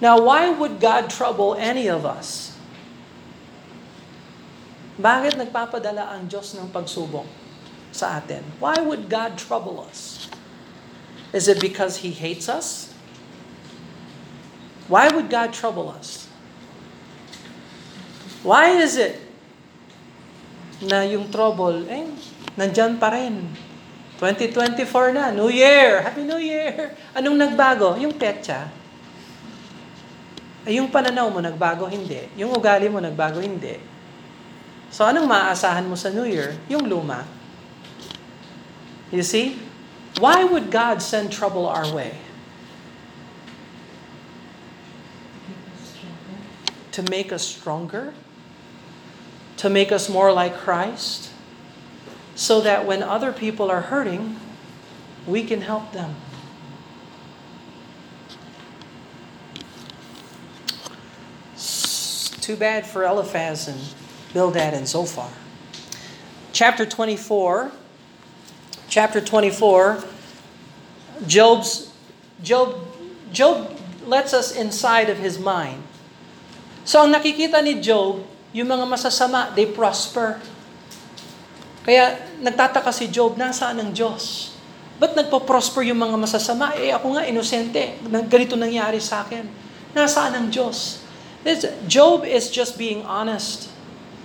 Now, 0.00 0.22
why 0.22 0.48
would 0.48 0.78
God 0.78 1.10
trouble 1.10 1.56
any 1.58 1.88
of 1.90 2.06
us? 2.06 2.54
Bakit 4.98 5.38
nagpapadala 5.38 6.14
ang 6.14 6.30
Diyos 6.30 6.54
ng 6.54 6.70
pagsubok 6.70 7.26
sa 7.90 8.22
atin? 8.22 8.46
Why 8.62 8.78
would 8.78 9.10
God 9.10 9.38
trouble 9.38 9.82
us? 9.82 10.30
Is 11.34 11.50
it 11.50 11.58
because 11.58 12.06
He 12.06 12.14
hates 12.14 12.46
us? 12.46 12.94
Why 14.86 15.10
would 15.10 15.30
God 15.30 15.50
trouble 15.50 15.90
us? 15.90 16.30
Why 18.46 18.70
is 18.78 18.94
it 18.94 19.27
na 20.84 21.02
yung 21.02 21.26
trouble, 21.26 21.86
eh, 21.90 22.06
nandyan 22.54 22.98
pa 23.02 23.10
rin. 23.10 23.42
2024 24.18 25.14
na, 25.14 25.30
New 25.30 25.50
Year! 25.50 26.02
Happy 26.02 26.22
New 26.26 26.38
Year! 26.38 26.94
Anong 27.14 27.38
nagbago? 27.38 27.94
Yung 27.98 28.14
petsa. 28.14 28.70
Ay, 30.66 30.78
yung 30.82 30.90
pananaw 30.90 31.30
mo 31.30 31.38
nagbago, 31.38 31.86
hindi. 31.86 32.26
Yung 32.34 32.50
ugali 32.50 32.90
mo 32.90 32.98
nagbago, 32.98 33.38
hindi. 33.38 33.78
So, 34.90 35.06
anong 35.06 35.26
maaasahan 35.26 35.86
mo 35.86 35.94
sa 35.94 36.10
New 36.10 36.26
Year? 36.26 36.54
Yung 36.66 36.86
luma. 36.86 37.22
You 39.14 39.22
see? 39.22 39.58
Why 40.18 40.42
would 40.42 40.70
God 40.70 40.98
send 40.98 41.30
trouble 41.30 41.70
our 41.70 41.86
way? 41.94 42.18
To 46.98 47.00
make 47.06 47.30
us 47.30 47.46
stronger? 47.46 48.10
To 49.58 49.68
make 49.68 49.92
us 49.92 50.08
more 50.08 50.32
like 50.32 50.56
Christ, 50.56 51.30
so 52.34 52.60
that 52.60 52.86
when 52.86 53.02
other 53.02 53.32
people 53.32 53.70
are 53.70 53.82
hurting, 53.82 54.38
we 55.26 55.44
can 55.44 55.62
help 55.62 55.92
them. 55.92 56.14
Too 62.40 62.56
bad 62.56 62.86
for 62.86 63.04
Eliphaz 63.04 63.68
and 63.68 63.78
Bildad 64.32 64.72
and 64.72 64.88
Zophar. 64.88 65.28
Chapter 66.52 66.86
24, 66.86 67.72
chapter 68.88 69.20
24, 69.20 70.02
Job's 71.26 71.92
Job 72.42 72.88
Job 73.32 73.76
lets 74.06 74.32
us 74.32 74.54
inside 74.54 75.10
of 75.10 75.18
his 75.18 75.38
mind. 75.38 75.82
So 76.88 77.04
ang 77.04 77.12
nakikita 77.12 77.60
ni 77.60 77.84
Job, 77.84 78.24
yung 78.52 78.68
mga 78.68 78.84
masasama, 78.88 79.52
they 79.52 79.68
prosper. 79.68 80.40
Kaya 81.84 82.20
nagtataka 82.40 82.92
si 82.92 83.08
Job, 83.08 83.36
nasaan 83.36 83.80
ang 83.80 83.90
Diyos? 83.92 84.52
Ba't 84.98 85.14
nagpo-prosper 85.14 85.86
yung 85.88 86.00
mga 86.00 86.16
masasama? 86.18 86.74
Eh 86.76 86.90
ako 86.90 87.16
nga, 87.16 87.24
inosente. 87.24 87.96
Ganito 88.28 88.58
nangyari 88.58 88.98
sa 88.98 89.22
akin. 89.24 89.46
Nasaan 89.94 90.34
ang 90.36 90.46
Diyos? 90.50 91.00
Job 91.88 92.26
is 92.28 92.50
just 92.52 92.76
being 92.76 93.06
honest. 93.08 93.70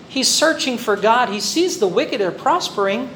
He's 0.09 0.27
searching 0.27 0.75
for 0.77 0.97
God. 0.99 1.29
He 1.29 1.39
sees 1.39 1.79
the 1.79 1.87
wicked 1.87 2.19
are 2.19 2.35
prospering. 2.35 3.07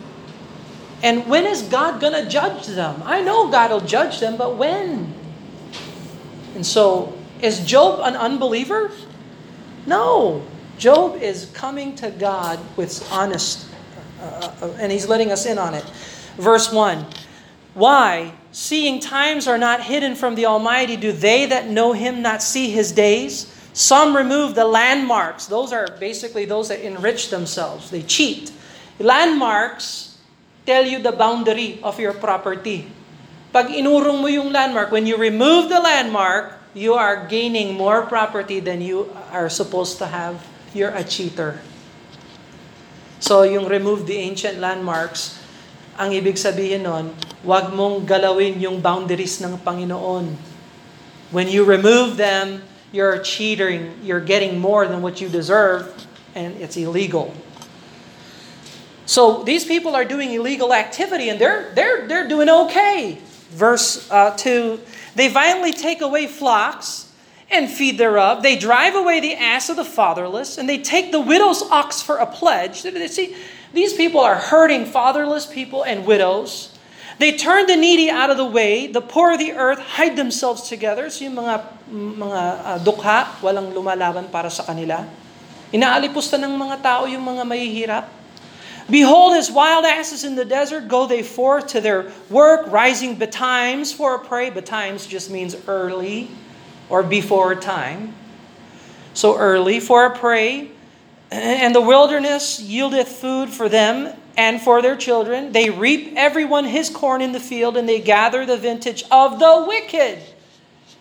And 1.03 1.27
when 1.29 1.45
is 1.45 1.61
God 1.61 1.99
to 2.01 2.09
judge 2.25 2.65
them? 2.71 3.03
I 3.05 3.21
know 3.21 3.51
God 3.51 3.69
will 3.69 3.85
judge 3.85 4.17
them, 4.17 4.37
but 4.37 4.57
when? 4.57 5.13
And 6.55 6.65
so, 6.65 7.13
is 7.37 7.61
Job 7.61 8.01
an 8.01 8.15
unbeliever? 8.15 8.89
No. 9.85 10.41
Job 10.77 11.17
is 11.17 11.49
coming 11.53 11.95
to 11.97 12.11
God 12.11 12.59
with 12.77 13.01
honest, 13.11 13.65
uh, 14.21 14.53
uh, 14.61 14.77
and 14.77 14.91
he's 14.91 15.09
letting 15.09 15.31
us 15.31 15.45
in 15.45 15.57
on 15.57 15.73
it. 15.73 15.85
Verse 16.37 16.71
1 16.71 17.05
Why, 17.73 18.33
seeing 18.51 18.99
times 18.99 19.47
are 19.47 19.57
not 19.57 19.81
hidden 19.83 20.13
from 20.13 20.35
the 20.35 20.45
Almighty, 20.45 20.95
do 20.95 21.11
they 21.11 21.47
that 21.47 21.67
know 21.67 21.93
him 21.93 22.21
not 22.21 22.43
see 22.43 22.69
his 22.69 22.91
days? 22.91 23.53
Some 23.73 24.15
remove 24.15 24.53
the 24.53 24.65
landmarks. 24.65 25.45
Those 25.45 25.73
are 25.73 25.87
basically 25.99 26.45
those 26.45 26.69
that 26.69 26.81
enrich 26.81 27.29
themselves, 27.29 27.89
they 27.89 28.01
cheat. 28.01 28.51
Landmarks 28.99 30.17
tell 30.65 30.85
you 30.85 30.99
the 30.99 31.11
boundary 31.11 31.79
of 31.81 31.99
your 31.99 32.13
property. 32.13 32.89
Pag 33.53 33.73
inurong 33.73 34.21
mo 34.21 34.27
yung 34.27 34.51
landmark, 34.51 34.91
when 34.91 35.05
you 35.05 35.17
remove 35.17 35.69
the 35.69 35.79
landmark, 35.79 36.53
you 36.73 36.93
are 36.93 37.25
gaining 37.25 37.73
more 37.73 38.05
property 38.05 38.59
than 38.59 38.81
you 38.81 39.09
are 39.31 39.49
supposed 39.49 39.97
to 39.97 40.05
have 40.05 40.37
you're 40.77 40.93
a 40.93 41.03
cheater. 41.03 41.57
So, 43.17 43.41
yung 43.41 43.65
remove 43.65 44.05
the 44.05 44.21
ancient 44.21 44.61
landmarks, 44.61 45.41
ang 45.97 46.13
ibig 46.13 46.37
sabihin 46.37 46.85
nun, 46.85 47.17
wag 47.41 47.73
mong 47.73 48.05
galawin 48.05 48.61
yung 48.61 48.77
boundaries 48.77 49.41
ng 49.41 49.57
Panginoon. 49.65 50.37
When 51.33 51.49
you 51.49 51.65
remove 51.65 52.15
them, 52.21 52.61
you're 52.93 53.17
cheating. 53.25 53.97
You're 54.05 54.21
getting 54.21 54.61
more 54.61 54.85
than 54.85 55.01
what 55.01 55.19
you 55.19 55.27
deserve, 55.27 55.89
and 56.37 56.53
it's 56.61 56.77
illegal. 56.77 57.33
So 59.09 59.41
these 59.43 59.65
people 59.65 59.95
are 59.97 60.05
doing 60.05 60.31
illegal 60.37 60.69
activity, 60.69 61.33
and 61.33 61.41
they're 61.41 61.73
they're 61.73 62.07
they're 62.07 62.29
doing 62.29 62.47
okay. 62.69 63.17
Verse 63.49 64.05
uh, 64.11 64.37
two: 64.37 64.79
They 65.17 65.27
violently 65.27 65.73
take 65.73 65.99
away 66.05 66.27
flocks 66.27 67.06
and 67.49 67.69
feed 67.69 67.97
thereof. 67.97 68.43
They 68.43 68.57
drive 68.57 68.95
away 68.95 69.19
the 69.19 69.35
ass 69.35 69.69
of 69.69 69.75
the 69.75 69.85
fatherless, 69.85 70.57
and 70.57 70.67
they 70.67 70.77
take 70.77 71.11
the 71.11 71.21
widow's 71.21 71.63
ox 71.71 72.01
for 72.01 72.17
a 72.17 72.25
pledge. 72.25 72.81
See, 72.81 73.35
these 73.73 73.93
people 73.93 74.19
are 74.19 74.35
hurting 74.35 74.85
fatherless 74.85 75.45
people 75.45 75.83
and 75.83 76.05
widows. 76.05 76.73
They 77.19 77.33
turn 77.33 77.65
the 77.65 77.75
needy 77.75 78.09
out 78.11 78.29
of 78.29 78.37
the 78.37 78.45
way, 78.45 78.87
the 78.87 79.01
poor 79.01 79.33
of 79.33 79.39
the 79.39 79.53
earth 79.53 79.79
hide 79.79 80.15
themselves 80.15 80.69
together. 80.69 81.09
So 81.09 81.25
yung 81.25 81.33
mga, 81.33 81.65
mga 81.89 82.41
uh, 82.61 82.77
dukha, 82.85 83.25
walang 83.41 83.73
lumalaban 83.73 84.29
para 84.29 84.53
sa 84.53 84.61
kanila. 84.61 85.01
Inaalipusta 85.73 86.37
ng 86.37 86.53
mga 86.53 86.77
tao 86.85 87.09
yung 87.09 87.25
mga 87.25 87.41
mahihirap. 87.41 88.05
Behold, 88.87 89.35
as 89.35 89.51
wild 89.51 89.83
asses 89.83 90.23
in 90.23 90.37
the 90.37 90.45
desert, 90.45 90.87
go 90.87 91.09
they 91.09 91.25
forth 91.25 91.67
to 91.67 91.81
their 91.81 92.07
work, 92.29 92.71
rising 92.71 93.17
betimes 93.17 93.91
for 93.91 94.15
a 94.15 94.21
prey. 94.21 94.47
Betimes 94.47 95.09
just 95.09 95.27
means 95.27 95.57
early 95.67 96.29
or 96.89 97.03
before 97.03 97.55
time. 97.55 98.13
So 99.13 99.37
early 99.37 99.79
for 99.79 100.05
a 100.05 100.17
prey. 100.17 100.71
And 101.29 101.75
the 101.75 101.81
wilderness 101.81 102.61
yieldeth 102.61 103.07
food 103.07 103.49
for 103.49 103.67
them 103.67 104.15
and 104.37 104.61
for 104.61 104.81
their 104.81 104.95
children. 104.95 105.51
They 105.51 105.69
reap 105.69 106.13
everyone 106.15 106.65
his 106.65 106.89
corn 106.89 107.21
in 107.21 107.31
the 107.31 107.39
field, 107.39 107.75
and 107.75 107.89
they 107.89 107.99
gather 107.99 108.45
the 108.45 108.55
vintage 108.55 109.03
of 109.11 109.39
the 109.39 109.65
wicked. 109.67 110.19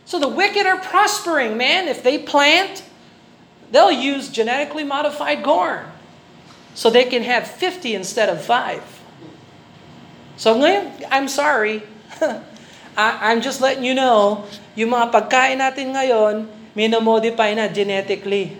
So 0.06 0.18
the 0.18 0.28
wicked 0.28 0.66
are 0.66 0.78
prospering, 0.78 1.56
man. 1.56 1.86
If 1.86 2.02
they 2.02 2.18
plant, 2.18 2.82
they'll 3.70 3.92
use 3.92 4.28
genetically 4.30 4.84
modified 4.84 5.44
corn. 5.44 5.84
So 6.74 6.90
they 6.90 7.04
can 7.04 7.22
have 7.22 7.46
50 7.46 7.94
instead 7.94 8.28
of 8.28 8.42
5. 8.42 8.82
So 10.36 10.60
I'm 11.10 11.28
sorry. 11.28 11.82
I'm 12.96 13.44
just 13.44 13.60
letting 13.60 13.84
you 13.84 13.92
know, 13.92 14.48
yung 14.72 14.96
mga 14.96 15.12
pagkain 15.12 15.60
natin 15.60 15.92
ngayon, 15.92 16.48
minomodify 16.72 17.52
na 17.52 17.68
genetically. 17.68 18.56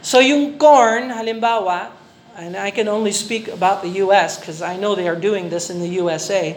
So 0.00 0.24
yung 0.24 0.56
corn, 0.56 1.12
halimbawa, 1.12 1.92
and 2.36 2.56
I 2.56 2.70
can 2.70 2.88
only 2.88 3.12
speak 3.12 3.48
about 3.48 3.82
the 3.82 4.00
US 4.04 4.40
because 4.40 4.62
I 4.62 4.76
know 4.76 4.94
they 4.94 5.08
are 5.08 5.16
doing 5.16 5.48
this 5.52 5.68
in 5.68 5.80
the 5.80 5.88
USA. 6.00 6.56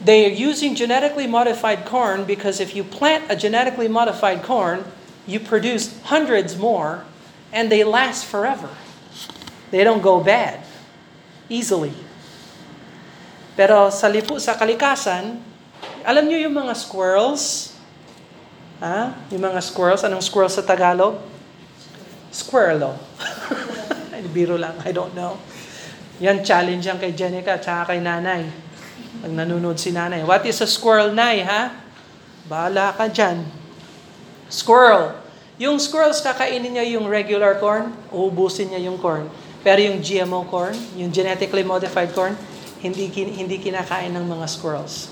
They 0.00 0.24
are 0.24 0.32
using 0.32 0.74
genetically 0.74 1.26
modified 1.26 1.84
corn 1.84 2.24
because 2.24 2.60
if 2.60 2.76
you 2.76 2.84
plant 2.84 3.24
a 3.28 3.36
genetically 3.36 3.88
modified 3.88 4.42
corn, 4.42 4.84
you 5.26 5.40
produce 5.40 6.00
hundreds 6.04 6.56
more 6.56 7.04
and 7.52 7.72
they 7.72 7.84
last 7.84 8.24
forever. 8.24 8.68
They 9.70 9.84
don't 9.84 10.02
go 10.02 10.20
bad 10.20 10.60
easily. 11.48 11.92
Pero 13.54 13.90
sa 13.94 14.10
lipu 14.10 14.38
sa 14.42 14.58
kalikasan, 14.58 15.38
alam 16.02 16.24
niyo 16.26 16.50
yung 16.50 16.54
mga 16.58 16.74
squirrels? 16.74 17.74
Ha? 18.82 19.14
Yung 19.30 19.42
mga 19.42 19.62
squirrels, 19.62 20.02
anong 20.02 20.22
squirrel 20.26 20.50
sa 20.50 20.66
Tagalog? 20.66 21.22
Squirrelo. 22.34 22.98
Biro 24.34 24.58
lang, 24.58 24.74
I 24.82 24.90
don't 24.90 25.14
know. 25.14 25.38
Yan, 26.18 26.42
challenge 26.42 26.82
yan 26.82 26.98
kay 26.98 27.14
Jenica 27.14 27.54
at 27.54 27.66
kay 27.86 28.02
nanay. 28.02 28.50
Pag 29.22 29.30
nanonood 29.30 29.78
si 29.78 29.94
nanay. 29.94 30.26
What 30.26 30.42
is 30.42 30.58
a 30.58 30.66
squirrel, 30.66 31.14
nay, 31.14 31.46
ha? 31.46 31.70
Bahala 32.50 32.90
ka 32.98 33.06
dyan. 33.06 33.46
Squirrel. 34.50 35.14
Yung 35.62 35.78
squirrels, 35.78 36.18
kakainin 36.18 36.74
niya 36.74 36.98
yung 36.98 37.06
regular 37.06 37.62
corn, 37.62 37.94
uubusin 38.10 38.74
niya 38.74 38.90
yung 38.90 38.98
corn. 38.98 39.30
Pero 39.62 39.78
yung 39.78 40.02
GMO 40.02 40.44
corn, 40.50 40.74
yung 40.98 41.14
genetically 41.14 41.62
modified 41.62 42.10
corn, 42.10 42.34
hindi, 42.84 43.08
hindi 43.08 43.56
kinakain 43.56 44.12
ng 44.12 44.28
mga 44.28 44.44
squirrels. 44.44 45.08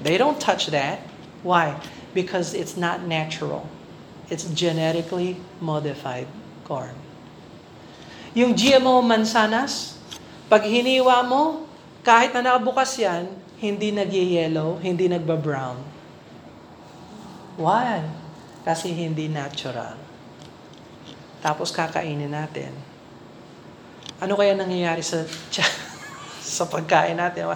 They 0.00 0.16
don't 0.16 0.40
touch 0.40 0.72
that. 0.72 1.04
Why? 1.44 1.76
Because 2.16 2.56
it's 2.56 2.72
not 2.72 3.04
natural. 3.04 3.68
It's 4.32 4.48
genetically 4.48 5.36
modified 5.60 6.24
corn. 6.64 6.96
Yung 8.32 8.56
GMO 8.56 9.04
mansanas, 9.04 10.00
pag 10.48 10.64
hiniwa 10.64 11.20
mo, 11.28 11.68
kahit 12.00 12.32
na 12.32 12.40
nakabukas 12.40 12.96
yan, 12.96 13.28
hindi 13.60 13.92
nag-yellow, 13.92 14.80
hindi 14.80 15.10
nagba-brown. 15.10 15.76
Why? 17.60 18.06
Kasi 18.64 18.94
hindi 18.94 19.28
natural. 19.28 19.98
Tapos 21.44 21.74
kakainin 21.74 22.32
natin. 22.32 22.87
Ano 24.18 24.34
kaya 24.34 24.54
nangyayari 24.54 25.02
sa 25.02 25.22
sa 26.58 26.64
pagkain 26.66 27.14
natin? 27.14 27.54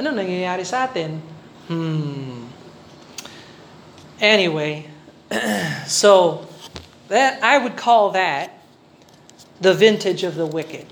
Ano 0.00 0.16
nangyayari 0.16 0.64
sa 0.64 0.88
atin? 0.88 1.20
Hmm. 1.68 2.48
Anyway, 4.20 4.88
so 5.86 6.44
that 7.08 7.42
I 7.44 7.58
would 7.58 7.76
call 7.76 8.12
that 8.12 8.60
the 9.60 9.74
vintage 9.74 10.24
of 10.24 10.36
the 10.36 10.46
wicked. 10.46 10.86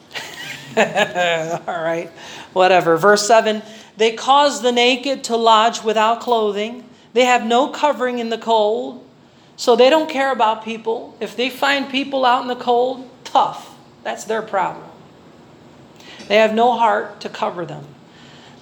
All 0.77 1.83
right, 1.83 2.13
whatever. 2.53 2.97
Verse 2.97 3.27
7 3.27 3.63
They 3.97 4.13
cause 4.13 4.61
the 4.61 4.73
naked 4.73 5.25
to 5.25 5.37
lodge 5.37 5.83
without 5.83 6.21
clothing, 6.21 6.85
they 7.13 7.25
have 7.25 7.45
no 7.45 7.69
covering 7.69 8.19
in 8.19 8.29
the 8.29 8.39
cold, 8.39 9.05
so 9.57 9.75
they 9.75 9.91
don't 9.91 10.09
care 10.09 10.31
about 10.31 10.65
people. 10.65 11.17
If 11.19 11.35
they 11.35 11.51
find 11.51 11.89
people 11.89 12.25
out 12.25 12.43
in 12.43 12.49
the 12.49 12.57
cold, 12.57 13.09
tough. 13.25 13.75
That's 14.05 14.25
their 14.25 14.43
problem. 14.43 14.85
They 16.29 16.37
have 16.37 16.53
no 16.53 16.77
heart 16.77 17.25
to 17.25 17.29
cover 17.33 17.65
them. 17.65 17.89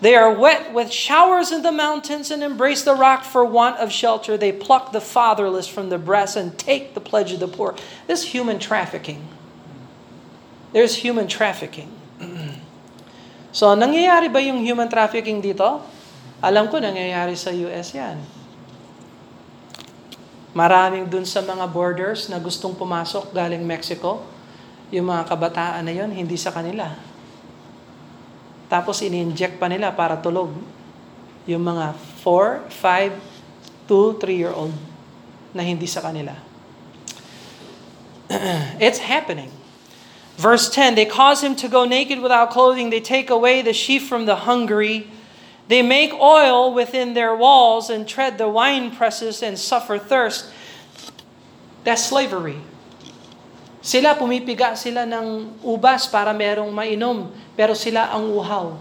They 0.01 0.15
are 0.15 0.31
wet 0.31 0.71
with 0.71 0.93
showers 0.93 1.51
in 1.51 1.67
the 1.67 1.75
mountains 1.75 2.31
and 2.31 2.43
embrace 2.43 2.87
the 2.87 2.95
rock 2.95 3.25
for 3.25 3.43
want 3.45 3.83
of 3.83 3.91
shelter. 3.91 4.39
They 4.39 4.53
pluck 4.53 4.93
the 4.93 5.03
fatherless 5.03 5.67
from 5.67 5.91
the 5.91 5.99
breast 5.99 6.39
and 6.39 6.55
take 6.55 6.95
the 6.95 7.03
pledge 7.03 7.33
of 7.33 7.41
the 7.41 7.51
poor. 7.51 7.75
This 8.07 8.23
human 8.31 8.63
trafficking. 8.63 9.27
There's 10.71 11.01
human 11.01 11.27
trafficking. 11.27 11.91
so, 13.57 13.73
nangyayari 13.75 14.31
ba 14.31 14.39
yung 14.39 14.63
human 14.63 14.87
trafficking 14.87 15.41
dito? 15.43 15.83
Alam 16.45 16.69
ko 16.69 16.77
nangyayari 16.77 17.35
sa 17.35 17.51
US 17.51 17.97
yan. 17.97 18.21
Maraming 20.53 21.09
dun 21.09 21.25
sa 21.25 21.41
mga 21.41 21.65
borders 21.73 22.29
na 22.29 22.37
gustong 22.37 22.77
pumasok 22.77 23.33
galing 23.33 23.65
Mexico, 23.65 24.23
yung 24.93 25.09
mga 25.09 25.25
kabataan 25.25 25.83
na 25.83 25.93
yon 25.93 26.13
hindi 26.13 26.37
sa 26.37 26.53
kanila 26.53 27.16
tapos 28.67 29.03
ini-inject 29.03 29.63
pa 29.63 29.71
nila 29.71 29.95
para 29.95 30.19
tulog. 30.19 30.51
Yung 31.47 31.63
mga 31.63 31.95
4, 32.23 32.67
5, 32.71 33.87
2, 33.87 34.19
3-year-old 34.19 34.75
na 35.55 35.63
hindi 35.63 35.87
sa 35.87 36.03
kanila. 36.03 36.35
it's 38.83 38.99
happening. 38.99 39.51
Verse 40.37 40.69
10 40.69 40.95
They 40.99 41.07
cause 41.07 41.43
him 41.43 41.55
to 41.57 41.69
go 41.69 41.87
naked 41.87 42.19
without 42.21 42.51
clothing, 42.51 42.91
they 42.91 43.01
take 43.01 43.31
away 43.31 43.63
the 43.63 43.73
sheaf 43.73 44.07
from 44.07 44.27
the 44.27 44.45
hungry. 44.45 45.09
They 45.69 45.83
make 45.83 46.15
oil 46.15 46.73
within 46.73 47.15
their 47.15 47.35
walls 47.35 47.91
and 47.91 48.07
tread 48.07 48.39
the 48.39 48.49
wine 48.49 48.95
presses 48.95 49.43
and 49.43 49.59
suffer 49.59 49.99
thirst. 49.99 50.47
That's 51.83 52.07
slavery. 52.07 52.63
Sila 53.87 54.19
pumipiga 54.19 54.75
sila 54.75 55.07
ng 55.07 55.63
ubas 55.63 56.11
para 56.11 56.35
merong 56.35 56.75
mainom, 56.75 57.31
pero 57.55 57.71
sila 57.71 58.11
ang 58.11 58.35
uhaw. 58.35 58.75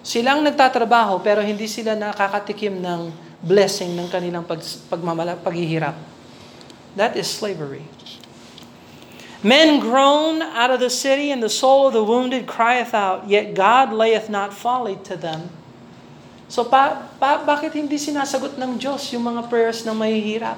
Sila 0.00 0.32
ang 0.32 0.40
nagtatrabaho, 0.40 1.20
pero 1.20 1.44
hindi 1.44 1.68
sila 1.68 1.92
nakakatikim 1.92 2.72
ng 2.72 3.12
blessing 3.44 3.92
ng 3.92 4.08
kanilang 4.08 4.48
pag, 4.48 4.64
pagmamala, 4.88 5.36
paghihirap. 5.36 5.92
That 6.96 7.20
is 7.20 7.28
slavery. 7.28 7.84
Men 9.44 9.84
groan 9.84 10.40
out 10.40 10.72
of 10.72 10.80
the 10.80 10.88
city, 10.88 11.28
and 11.28 11.44
the 11.44 11.52
soul 11.52 11.92
of 11.92 11.92
the 11.92 12.00
wounded 12.00 12.48
crieth 12.48 12.96
out, 12.96 13.28
yet 13.28 13.52
God 13.52 13.92
layeth 13.92 14.32
not 14.32 14.56
folly 14.56 14.96
to 15.04 15.20
them. 15.20 15.52
So 16.48 16.64
pa, 16.64 17.12
pa, 17.20 17.44
bakit 17.44 17.76
hindi 17.76 18.00
sinasagot 18.00 18.56
ng 18.56 18.80
Diyos 18.80 19.12
yung 19.12 19.28
mga 19.28 19.52
prayers 19.52 19.84
ng 19.84 19.92
mahihirap? 19.92 20.56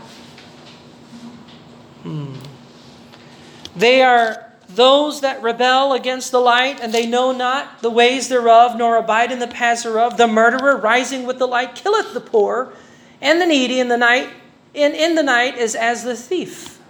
They 3.79 4.03
are 4.03 4.43
those 4.67 5.23
that 5.23 5.39
rebel 5.39 5.95
against 5.95 6.35
the 6.35 6.43
light, 6.43 6.83
and 6.83 6.91
they 6.91 7.07
know 7.07 7.31
not 7.31 7.79
the 7.81 7.89
ways 7.89 8.27
thereof, 8.27 8.75
nor 8.75 8.99
abide 8.99 9.31
in 9.31 9.39
the 9.39 9.47
paths 9.47 9.87
thereof. 9.87 10.19
The 10.19 10.27
murderer 10.27 10.77
rising 10.77 11.25
with 11.25 11.39
the 11.39 11.47
light 11.47 11.79
killeth 11.79 12.13
the 12.13 12.21
poor, 12.21 12.75
and 13.23 13.41
the 13.41 13.47
needy 13.47 13.79
in 13.79 13.87
the 13.87 13.97
night, 13.97 14.35
in, 14.75 14.99
in 14.99 15.15
the 15.15 15.23
night 15.23 15.57
is 15.57 15.79
as 15.79 16.03
the 16.03 16.19
thief. 16.19 16.83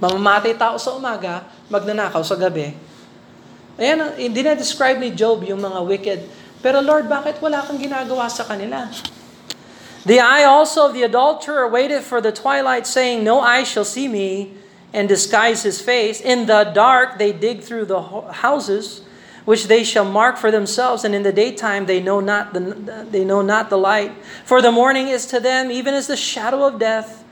Mamamatay 0.00 0.56
tao 0.56 0.80
sa 0.80 0.96
umaga, 0.96 1.44
magnanakaw 1.68 2.24
sa 2.24 2.40
gabi. 2.40 2.72
Ayan, 3.76 4.16
hindi 4.16 4.40
na 4.40 4.56
describe 4.56 4.96
ni 4.96 5.12
Job 5.12 5.44
yung 5.44 5.60
mga 5.60 5.80
wicked. 5.84 6.20
Pero 6.64 6.80
Lord, 6.80 7.04
bakit 7.04 7.36
wala 7.44 7.60
kang 7.60 7.76
ginagawa 7.76 8.32
sa 8.32 8.48
kanila? 8.48 8.88
The 10.08 10.24
eye 10.24 10.48
also 10.48 10.88
of 10.88 10.96
the 10.96 11.04
adulterer 11.04 11.68
waited 11.68 12.00
for 12.00 12.24
the 12.24 12.32
twilight, 12.32 12.88
saying, 12.88 13.20
No 13.20 13.44
eye 13.44 13.64
shall 13.64 13.84
see 13.84 14.08
me, 14.08 14.56
and 14.96 15.10
disguise 15.10 15.62
his 15.62 15.80
face. 15.80 16.22
In 16.22 16.46
the 16.46 16.64
dark 16.64 17.18
they 17.18 17.30
dig 17.30 17.60
through 17.60 17.84
the 17.84 18.00
houses, 18.00 19.02
which 19.44 19.68
they 19.68 19.84
shall 19.84 20.06
mark 20.06 20.38
for 20.38 20.50
themselves, 20.50 21.04
and 21.04 21.14
in 21.14 21.22
the 21.22 21.32
daytime 21.32 21.84
they 21.84 22.00
know 22.00 22.18
not 22.18 22.54
the, 22.54 23.06
they 23.10 23.22
know 23.22 23.42
not 23.42 23.68
the 23.68 23.76
light. 23.76 24.12
For 24.46 24.62
the 24.62 24.72
morning 24.72 25.08
is 25.08 25.26
to 25.26 25.38
them 25.38 25.70
even 25.70 25.92
as 25.92 26.06
the 26.06 26.16
shadow 26.16 26.66
of 26.66 26.78
death. 26.78 27.22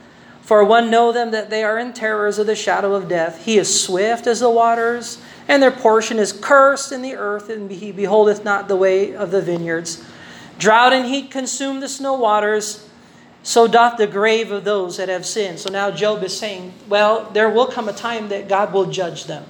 For 0.43 0.63
one 0.63 0.91
know 0.91 1.11
them 1.11 1.31
that 1.31 1.49
they 1.49 1.63
are 1.63 1.79
in 1.79 1.91
terrors 1.91 2.37
of 2.37 2.45
the 2.45 2.55
shadow 2.55 2.93
of 2.93 3.09
death. 3.09 3.43
He 3.45 3.57
is 3.57 3.81
swift 3.83 4.27
as 4.27 4.41
the 4.41 4.49
waters, 4.49 5.19
and 5.47 5.61
their 5.61 5.71
portion 5.71 6.19
is 6.19 6.31
cursed 6.31 6.91
in 6.91 7.01
the 7.01 7.15
earth, 7.15 7.49
and 7.49 7.71
he 7.71 7.91
beholdeth 7.91 8.43
not 8.43 8.67
the 8.67 8.75
way 8.75 9.15
of 9.15 9.31
the 9.31 9.41
vineyards. 9.41 10.05
Drought 10.59 10.93
and 10.93 11.07
heat 11.07 11.31
consume 11.31 11.79
the 11.79 11.89
snow 11.89 12.13
waters, 12.13 12.84
so 13.45 13.69
doth 13.69 14.01
the 14.01 14.09
grave 14.09 14.49
of 14.49 14.65
those 14.65 14.97
that 14.97 15.05
have 15.05 15.21
sinned. 15.21 15.61
So 15.61 15.69
now 15.69 15.93
Job 15.93 16.25
is 16.25 16.33
saying, 16.33 16.73
well, 16.89 17.29
there 17.29 17.45
will 17.45 17.69
come 17.69 17.85
a 17.85 17.93
time 17.93 18.33
that 18.33 18.49
God 18.49 18.73
will 18.73 18.89
judge 18.89 19.29
them. 19.29 19.45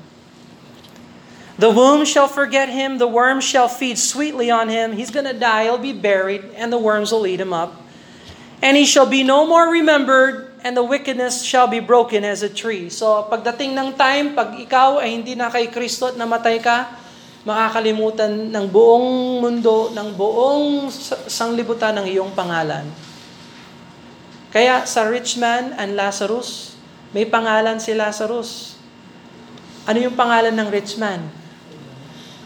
The 1.55 1.71
womb 1.71 2.03
shall 2.03 2.27
forget 2.27 2.67
him, 2.67 2.99
the 2.99 3.07
worm 3.07 3.39
shall 3.39 3.71
feed 3.71 3.95
sweetly 3.95 4.51
on 4.51 4.67
him. 4.67 4.91
He's 4.91 5.15
going 5.15 5.23
to 5.23 5.33
die, 5.33 5.71
he'll 5.71 5.79
be 5.79 5.95
buried, 5.95 6.43
and 6.59 6.67
the 6.67 6.77
worms 6.77 7.15
will 7.15 7.23
eat 7.23 7.39
him 7.39 7.55
up. 7.55 7.71
And 8.59 8.75
he 8.75 8.83
shall 8.83 9.07
be 9.07 9.23
no 9.23 9.47
more 9.47 9.71
remembered, 9.71 10.51
and 10.59 10.75
the 10.75 10.83
wickedness 10.83 11.47
shall 11.47 11.71
be 11.71 11.79
broken 11.79 12.27
as 12.27 12.43
a 12.43 12.51
tree. 12.51 12.91
So 12.91 13.23
pagdating 13.31 13.79
ng 13.79 13.95
time, 13.95 14.35
pag 14.35 14.59
ikaw 14.59 14.99
ay 14.99 15.15
hindi 15.15 15.39
na 15.39 15.47
kay 15.47 15.71
Kristo 15.71 16.11
at 16.11 16.19
namatay 16.19 16.59
ka, 16.59 16.91
makakalimutan 17.47 18.51
ng 18.51 18.65
buong 18.67 19.39
mundo, 19.39 19.87
ng 19.95 20.11
buong 20.19 20.91
sanglibutan 21.31 21.95
ng 22.03 22.11
iyong 22.11 22.35
pangalan. 22.35 23.14
Kaya 24.55 24.87
sa 24.87 25.03
rich 25.11 25.35
man 25.35 25.75
and 25.75 25.99
Lazarus, 25.99 26.79
may 27.11 27.27
pangalan 27.27 27.75
si 27.75 27.91
Lazarus. 27.91 28.79
Ano 29.83 29.99
yung 29.99 30.15
pangalan 30.15 30.55
ng 30.55 30.71
rich 30.71 30.95
man? 30.95 31.27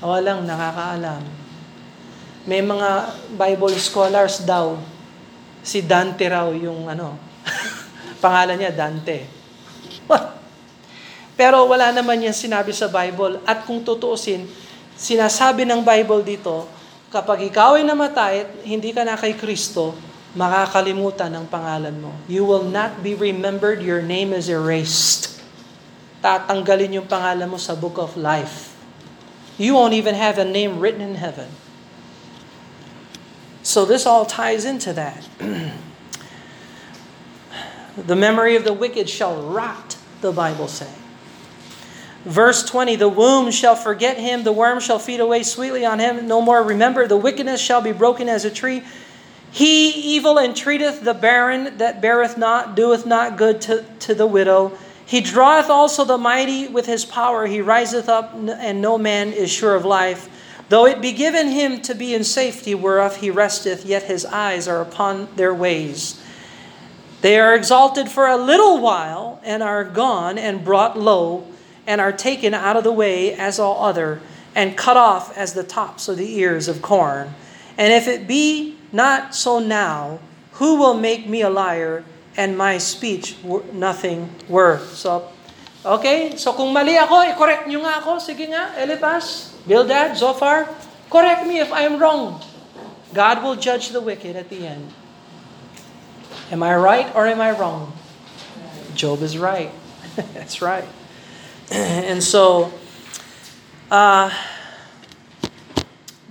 Walang 0.01 0.49
nakakaalam. 0.49 1.22
May 2.49 2.66
mga 2.66 3.14
Bible 3.38 3.78
scholars 3.78 4.41
daw, 4.41 4.82
si 5.62 5.86
Dante 5.86 6.26
raw 6.26 6.49
yung 6.49 6.89
ano, 6.89 7.14
Pangalan 8.24 8.57
niya, 8.57 8.74
Dante. 8.74 9.30
Pero 11.39 11.64
wala 11.72 11.95
naman 11.95 12.20
yan 12.20 12.36
sinabi 12.36 12.76
sa 12.76 12.91
Bible. 12.91 13.39
At 13.47 13.64
kung 13.64 13.80
tutuusin, 13.80 14.43
sinasabi 14.97 15.64
ng 15.64 15.86
Bible 15.86 16.26
dito, 16.26 16.68
kapag 17.07 17.47
ikaw 17.47 17.80
ay 17.80 17.88
namatay 17.88 18.34
at 18.43 18.49
hindi 18.68 18.91
ka 18.91 19.07
na 19.07 19.16
kay 19.16 19.39
Kristo, 19.39 19.95
makakalimutan 20.38 21.34
ang 21.34 21.46
pangalan 21.50 21.98
mo. 22.02 22.14
You 22.30 22.46
will 22.46 22.66
not 22.66 23.02
be 23.02 23.16
remembered, 23.16 23.82
your 23.82 24.02
name 24.02 24.34
is 24.34 24.50
erased. 24.50 25.42
Tatanggalin 26.22 27.02
yung 27.02 27.08
pangalan 27.10 27.50
mo 27.50 27.58
sa 27.58 27.74
book 27.74 27.98
of 27.98 28.14
life. 28.20 28.76
You 29.58 29.74
won't 29.76 29.94
even 29.94 30.16
have 30.16 30.38
a 30.38 30.46
name 30.46 30.80
written 30.80 31.02
in 31.02 31.16
heaven. 31.16 31.50
So 33.64 33.86
this 33.86 34.06
all 34.06 34.26
ties 34.26 34.64
into 34.66 34.94
that. 34.94 35.28
The 38.00 38.16
memory 38.16 38.56
of 38.56 38.64
the 38.64 38.72
wicked 38.72 39.10
shall 39.10 39.36
rot, 39.36 39.98
the 40.22 40.32
Bible 40.32 40.68
says. 40.68 40.88
Verse 42.24 42.64
20 42.64 42.96
The 42.96 43.10
womb 43.10 43.52
shall 43.52 43.76
forget 43.76 44.18
him, 44.18 44.44
the 44.44 44.54
worm 44.54 44.80
shall 44.80 45.00
feed 45.00 45.20
away 45.20 45.44
sweetly 45.44 45.86
on 45.86 46.00
him. 46.00 46.28
No 46.28 46.42
more 46.42 46.64
remember, 46.64 47.08
the 47.08 47.18
wickedness 47.18 47.60
shall 47.62 47.82
be 47.82 47.92
broken 47.92 48.30
as 48.30 48.46
a 48.46 48.52
tree. 48.52 48.84
He 49.52 49.89
evil 50.16 50.38
entreateth 50.38 51.02
the 51.02 51.14
barren 51.14 51.78
that 51.78 52.02
beareth 52.02 52.38
not, 52.38 52.76
doeth 52.76 53.06
not 53.06 53.38
good 53.38 53.62
to, 53.62 53.84
to 54.02 54.14
the 54.14 54.28
widow. 54.28 54.78
He 55.06 55.22
draweth 55.22 55.70
also 55.70 56.06
the 56.06 56.18
mighty 56.18 56.68
with 56.68 56.86
his 56.86 57.04
power. 57.04 57.47
He 57.47 57.62
riseth 57.62 58.08
up, 58.08 58.34
and 58.36 58.82
no 58.82 58.97
man 58.97 59.34
is 59.34 59.50
sure 59.50 59.76
of 59.76 59.86
life. 59.86 60.30
Though 60.70 60.86
it 60.86 61.02
be 61.02 61.14
given 61.14 61.47
him 61.47 61.82
to 61.82 61.95
be 61.95 62.14
in 62.14 62.24
safety, 62.24 62.76
whereof 62.76 63.18
he 63.18 63.32
resteth, 63.32 63.86
yet 63.86 64.04
his 64.04 64.24
eyes 64.26 64.68
are 64.68 64.82
upon 64.82 65.28
their 65.36 65.54
ways. 65.54 66.22
They 67.22 67.39
are 67.39 67.56
exalted 67.56 68.10
for 68.10 68.28
a 68.28 68.38
little 68.38 68.80
while 68.80 69.41
and 69.43 69.64
are 69.64 69.84
gone 69.84 70.38
and 70.38 70.64
brought 70.64 70.97
low 70.97 71.47
and 71.88 72.00
are 72.00 72.12
taken 72.12 72.54
out 72.54 72.78
of 72.78 72.84
the 72.84 72.91
way 72.91 73.34
as 73.34 73.60
all 73.60 73.84
other 73.84 74.22
and 74.56 74.78
cut 74.78 74.95
off 74.95 75.36
as 75.36 75.54
the 75.54 75.64
tops 75.64 76.08
of 76.08 76.18
the 76.18 76.38
ears 76.38 76.68
of 76.68 76.82
corn. 76.82 77.34
And 77.78 77.91
if 77.91 78.08
it 78.08 78.28
be 78.28 78.78
not 78.92 79.36
so 79.36 79.60
now, 79.60 80.20
who 80.60 80.76
will 80.76 80.94
make 80.94 81.28
me 81.28 81.42
a 81.42 81.50
liar 81.50 82.04
and 82.36 82.58
my 82.58 82.78
speech 82.78 83.38
nothing 83.74 84.30
worth? 84.48 84.96
So, 84.96 85.30
okay, 85.86 86.36
so 86.36 86.54
kung 86.54 86.74
mali 86.74 86.98
ako, 86.98 87.22
i-correct 87.32 87.68
nyo 87.68 87.86
nga 87.86 88.02
ako. 88.02 88.20
Sige 88.20 88.50
nga, 88.50 88.76
Eliphaz, 88.76 89.56
Bildad, 89.64 90.18
Zophar, 90.18 90.68
correct 91.10 91.46
me 91.48 91.60
if 91.60 91.72
I 91.72 91.88
am 91.88 92.02
wrong. 92.02 92.42
God 93.14 93.42
will 93.42 93.56
judge 93.56 93.90
the 93.90 94.02
wicked 94.02 94.36
at 94.36 94.50
the 94.50 94.68
end. 94.68 94.94
Am 96.52 96.62
I 96.62 96.76
right 96.76 97.10
or 97.16 97.26
am 97.26 97.42
I 97.42 97.52
wrong? 97.52 97.94
Job 98.94 99.22
is 99.22 99.38
right. 99.38 99.72
That's 100.34 100.62
right. 100.62 100.88
and 101.72 102.24
so, 102.24 102.74
uh, 103.92 104.34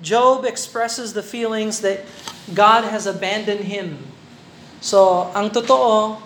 Job 0.02 0.44
expresses 0.44 1.12
the 1.12 1.22
feelings 1.22 1.80
that 1.80 2.04
God 2.54 2.88
has 2.88 3.04
abandoned 3.04 3.66
him. 3.68 4.00
So, 4.78 5.28
ang 5.34 5.50
totoo, 5.50 6.22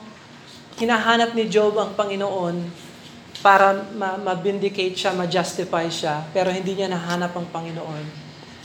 hinahanap 0.77 1.33
ni 1.33 1.49
Job 1.49 1.79
ang 1.81 1.97
Panginoon 1.97 2.69
para 3.43 3.87
ma-vindicate 4.23 4.95
siya, 4.95 5.17
ma-justify 5.17 5.91
siya, 5.91 6.27
pero 6.31 6.53
hindi 6.53 6.79
niya 6.79 6.93
nahanap 6.93 7.35
ang 7.35 7.49
Panginoon. 7.51 8.05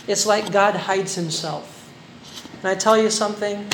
It's 0.06 0.28
like 0.28 0.54
God 0.54 0.88
hides 0.88 1.18
himself. 1.18 1.66
And 2.62 2.70
I 2.70 2.76
tell 2.78 2.96
you 2.98 3.10
something, 3.10 3.66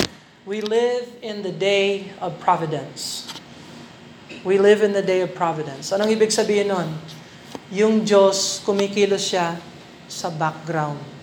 We 0.44 0.60
live 0.60 1.08
in 1.24 1.40
the 1.40 1.52
day 1.52 2.12
of 2.20 2.36
providence. 2.36 3.24
We 4.44 4.60
live 4.60 4.84
in 4.84 4.92
the 4.92 5.00
day 5.00 5.24
of 5.24 5.32
providence. 5.32 5.88
Anong 5.88 6.12
ibig 6.12 6.28
sabihin 6.28 6.68
nun? 6.68 7.00
Yung 7.72 8.04
Diyos, 8.04 8.60
kumikilos 8.60 9.32
siya 9.32 9.56
sa 10.04 10.28
background. 10.28 11.13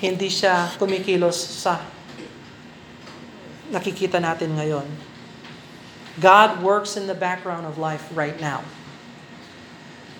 Hindi 0.00 0.32
siya 0.32 0.72
kumikilos 0.80 1.36
sa 1.36 1.84
nakikita 3.68 4.16
natin 4.16 4.56
ngayon. 4.56 4.88
God 6.18 6.64
works 6.64 6.96
in 6.96 7.06
the 7.06 7.14
background 7.14 7.68
of 7.68 7.76
life 7.76 8.08
right 8.16 8.36
now. 8.40 8.64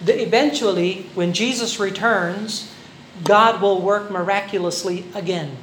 The, 0.01 0.21
eventually, 0.21 1.09
when 1.13 1.33
Jesus 1.33 1.81
returns, 1.81 2.73
God 3.25 3.61
will 3.61 3.81
work 3.81 4.09
miraculously 4.09 5.05
again 5.13 5.57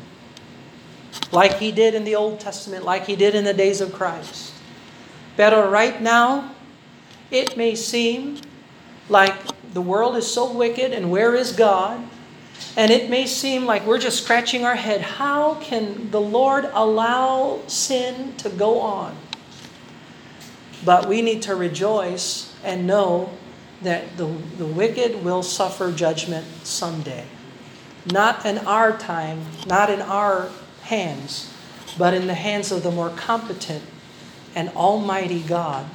like 1.31 1.59
he 1.59 1.71
did 1.71 1.95
in 1.95 2.03
the 2.03 2.15
Old 2.15 2.39
Testament, 2.39 2.85
like 2.85 3.05
he 3.05 3.15
did 3.15 3.35
in 3.35 3.43
the 3.43 3.53
days 3.53 3.81
of 3.81 3.93
Christ. 3.93 4.53
Pero 5.35 5.69
right 5.69 6.01
now, 6.01 6.51
it 7.31 7.57
may 7.57 7.75
seem 7.75 8.39
like 9.09 9.35
the 9.73 9.81
world 9.81 10.15
is 10.15 10.25
so 10.25 10.51
wicked 10.51 10.91
and 10.91 11.11
where 11.11 11.35
is 11.35 11.51
God? 11.51 12.03
And 12.77 12.91
it 12.91 13.09
may 13.09 13.25
seem 13.25 13.65
like 13.65 13.87
we're 13.87 13.97
just 13.97 14.23
scratching 14.23 14.63
our 14.63 14.75
head. 14.75 15.01
How 15.01 15.55
can 15.55 16.11
the 16.11 16.21
Lord 16.21 16.69
allow 16.73 17.59
sin 17.65 18.35
to 18.37 18.49
go 18.49 18.79
on? 18.79 19.17
But 20.85 21.07
we 21.07 21.23
need 21.23 21.41
to 21.41 21.55
rejoice 21.55 22.53
and 22.63 22.85
know 22.85 23.31
that 23.81 24.15
the, 24.17 24.27
the 24.57 24.65
wicked 24.65 25.23
will 25.23 25.41
suffer 25.41 25.91
judgment 25.91 26.45
someday. 26.63 27.25
Not 28.05 28.45
in 28.45 28.59
our 28.59 28.95
time, 28.95 29.41
not 29.65 29.89
in 29.89 29.99
our 30.01 30.51
hands, 30.83 31.51
but 31.97 32.13
in 32.13 32.27
the 32.27 32.35
hands 32.35 32.71
of 32.71 32.83
the 32.83 32.91
more 32.91 33.09
competent 33.09 33.83
and 34.53 34.69
almighty 34.69 35.41
God. 35.41 35.89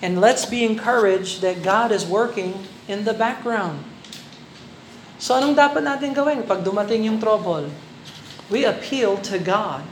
And 0.00 0.18
let's 0.18 0.46
be 0.46 0.64
encouraged 0.64 1.42
that 1.42 1.62
God 1.62 1.92
is 1.92 2.06
working 2.06 2.66
in 2.88 3.04
the 3.04 3.14
background. 3.14 3.84
So 5.16 5.36
anong 5.36 5.56
dapat 5.56 5.82
natin 5.82 6.12
gawin 6.12 6.44
pag 6.44 6.60
dumating 6.60 7.08
yung 7.08 7.20
trouble? 7.20 7.68
We 8.52 8.64
appeal 8.64 9.18
to 9.26 9.40
God. 9.40 9.82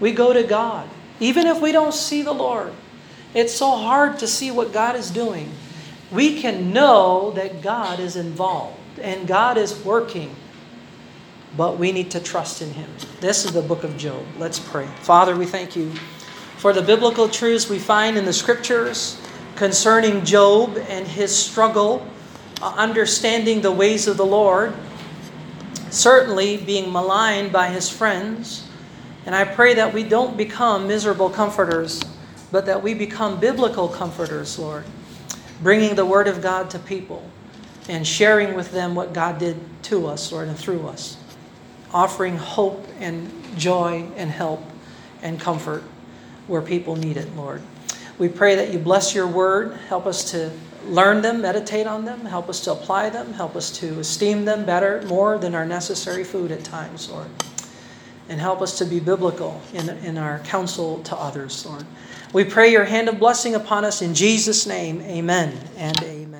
We 0.00 0.12
go 0.12 0.32
to 0.32 0.44
God. 0.44 0.88
Even 1.18 1.46
if 1.46 1.60
we 1.60 1.72
don't 1.72 1.94
see 1.94 2.20
the 2.22 2.36
Lord, 2.36 2.72
it's 3.32 3.52
so 3.52 3.76
hard 3.76 4.20
to 4.20 4.28
see 4.28 4.52
what 4.52 4.72
God 4.72 4.96
is 4.96 5.10
doing. 5.10 5.52
We 6.12 6.40
can 6.40 6.72
know 6.72 7.32
that 7.34 7.60
God 7.60 7.98
is 7.98 8.14
involved 8.14 9.02
and 9.02 9.26
God 9.26 9.58
is 9.58 9.74
working 9.84 10.32
but 11.56 11.78
we 11.78 11.90
need 11.90 12.10
to 12.10 12.20
trust 12.20 12.60
in 12.60 12.70
Him. 12.72 12.88
This 13.20 13.44
is 13.44 13.52
the 13.52 13.62
book 13.62 13.82
of 13.82 13.96
Job. 13.96 14.24
Let's 14.38 14.58
pray. 14.58 14.86
Father, 15.00 15.34
we 15.34 15.46
thank 15.46 15.74
you 15.74 15.90
for 16.58 16.72
the 16.72 16.82
biblical 16.82 17.28
truths 17.28 17.68
we 17.68 17.78
find 17.78 18.16
in 18.16 18.24
the 18.24 18.32
scriptures 18.32 19.20
concerning 19.56 20.24
Job 20.24 20.76
and 20.88 21.06
his 21.06 21.34
struggle, 21.34 22.06
Uh, 22.62 22.74
understanding 22.76 23.60
the 23.60 23.70
ways 23.70 24.06
of 24.06 24.16
the 24.16 24.26
Lord, 24.26 24.74
certainly 25.90 26.56
being 26.56 26.92
maligned 26.92 27.52
by 27.52 27.68
his 27.68 27.88
friends. 27.88 28.66
And 29.26 29.34
I 29.34 29.44
pray 29.44 29.74
that 29.74 29.92
we 29.92 30.04
don't 30.04 30.36
become 30.36 30.86
miserable 30.88 31.30
comforters, 31.30 32.00
but 32.50 32.66
that 32.66 32.82
we 32.82 32.94
become 32.94 33.38
biblical 33.38 33.88
comforters, 33.88 34.58
Lord, 34.58 34.84
bringing 35.62 35.94
the 35.94 36.06
Word 36.06 36.28
of 36.28 36.40
God 36.40 36.70
to 36.70 36.78
people 36.78 37.28
and 37.88 38.06
sharing 38.06 38.54
with 38.54 38.72
them 38.72 38.94
what 38.94 39.12
God 39.12 39.38
did 39.38 39.58
to 39.84 40.06
us, 40.06 40.32
Lord, 40.32 40.48
and 40.48 40.56
through 40.58 40.88
us 40.88 41.16
offering 41.92 42.36
hope 42.36 42.86
and 43.00 43.30
joy 43.56 44.06
and 44.16 44.30
help 44.30 44.62
and 45.22 45.40
comfort. 45.40 45.82
where 46.46 46.62
people 46.62 46.94
need 46.94 47.16
it, 47.16 47.34
Lord. 47.34 47.60
We 48.18 48.28
pray 48.28 48.54
that 48.54 48.72
you 48.72 48.78
bless 48.78 49.14
your 49.16 49.26
word. 49.26 49.76
Help 49.88 50.06
us 50.06 50.30
to 50.30 50.52
learn 50.88 51.22
them, 51.22 51.42
meditate 51.42 51.86
on 51.86 52.04
them, 52.04 52.24
help 52.24 52.48
us 52.48 52.60
to 52.64 52.72
apply 52.72 53.10
them, 53.10 53.32
help 53.32 53.56
us 53.56 53.70
to 53.78 53.98
esteem 54.00 54.44
them 54.44 54.64
better, 54.64 55.02
more 55.06 55.38
than 55.38 55.54
our 55.54 55.66
necessary 55.66 56.24
food 56.24 56.50
at 56.50 56.64
times, 56.64 57.10
Lord. 57.10 57.28
And 58.28 58.40
help 58.40 58.60
us 58.60 58.78
to 58.78 58.84
be 58.84 58.98
biblical 58.98 59.60
in, 59.72 59.88
in 59.88 60.18
our 60.18 60.40
counsel 60.40 61.02
to 61.04 61.16
others, 61.16 61.64
Lord. 61.64 61.84
We 62.32 62.44
pray 62.44 62.72
your 62.72 62.84
hand 62.84 63.08
of 63.08 63.18
blessing 63.18 63.54
upon 63.54 63.84
us 63.84 64.02
in 64.02 64.14
Jesus' 64.14 64.66
name. 64.66 65.00
Amen 65.02 65.56
and 65.76 65.96
amen. 66.02 66.35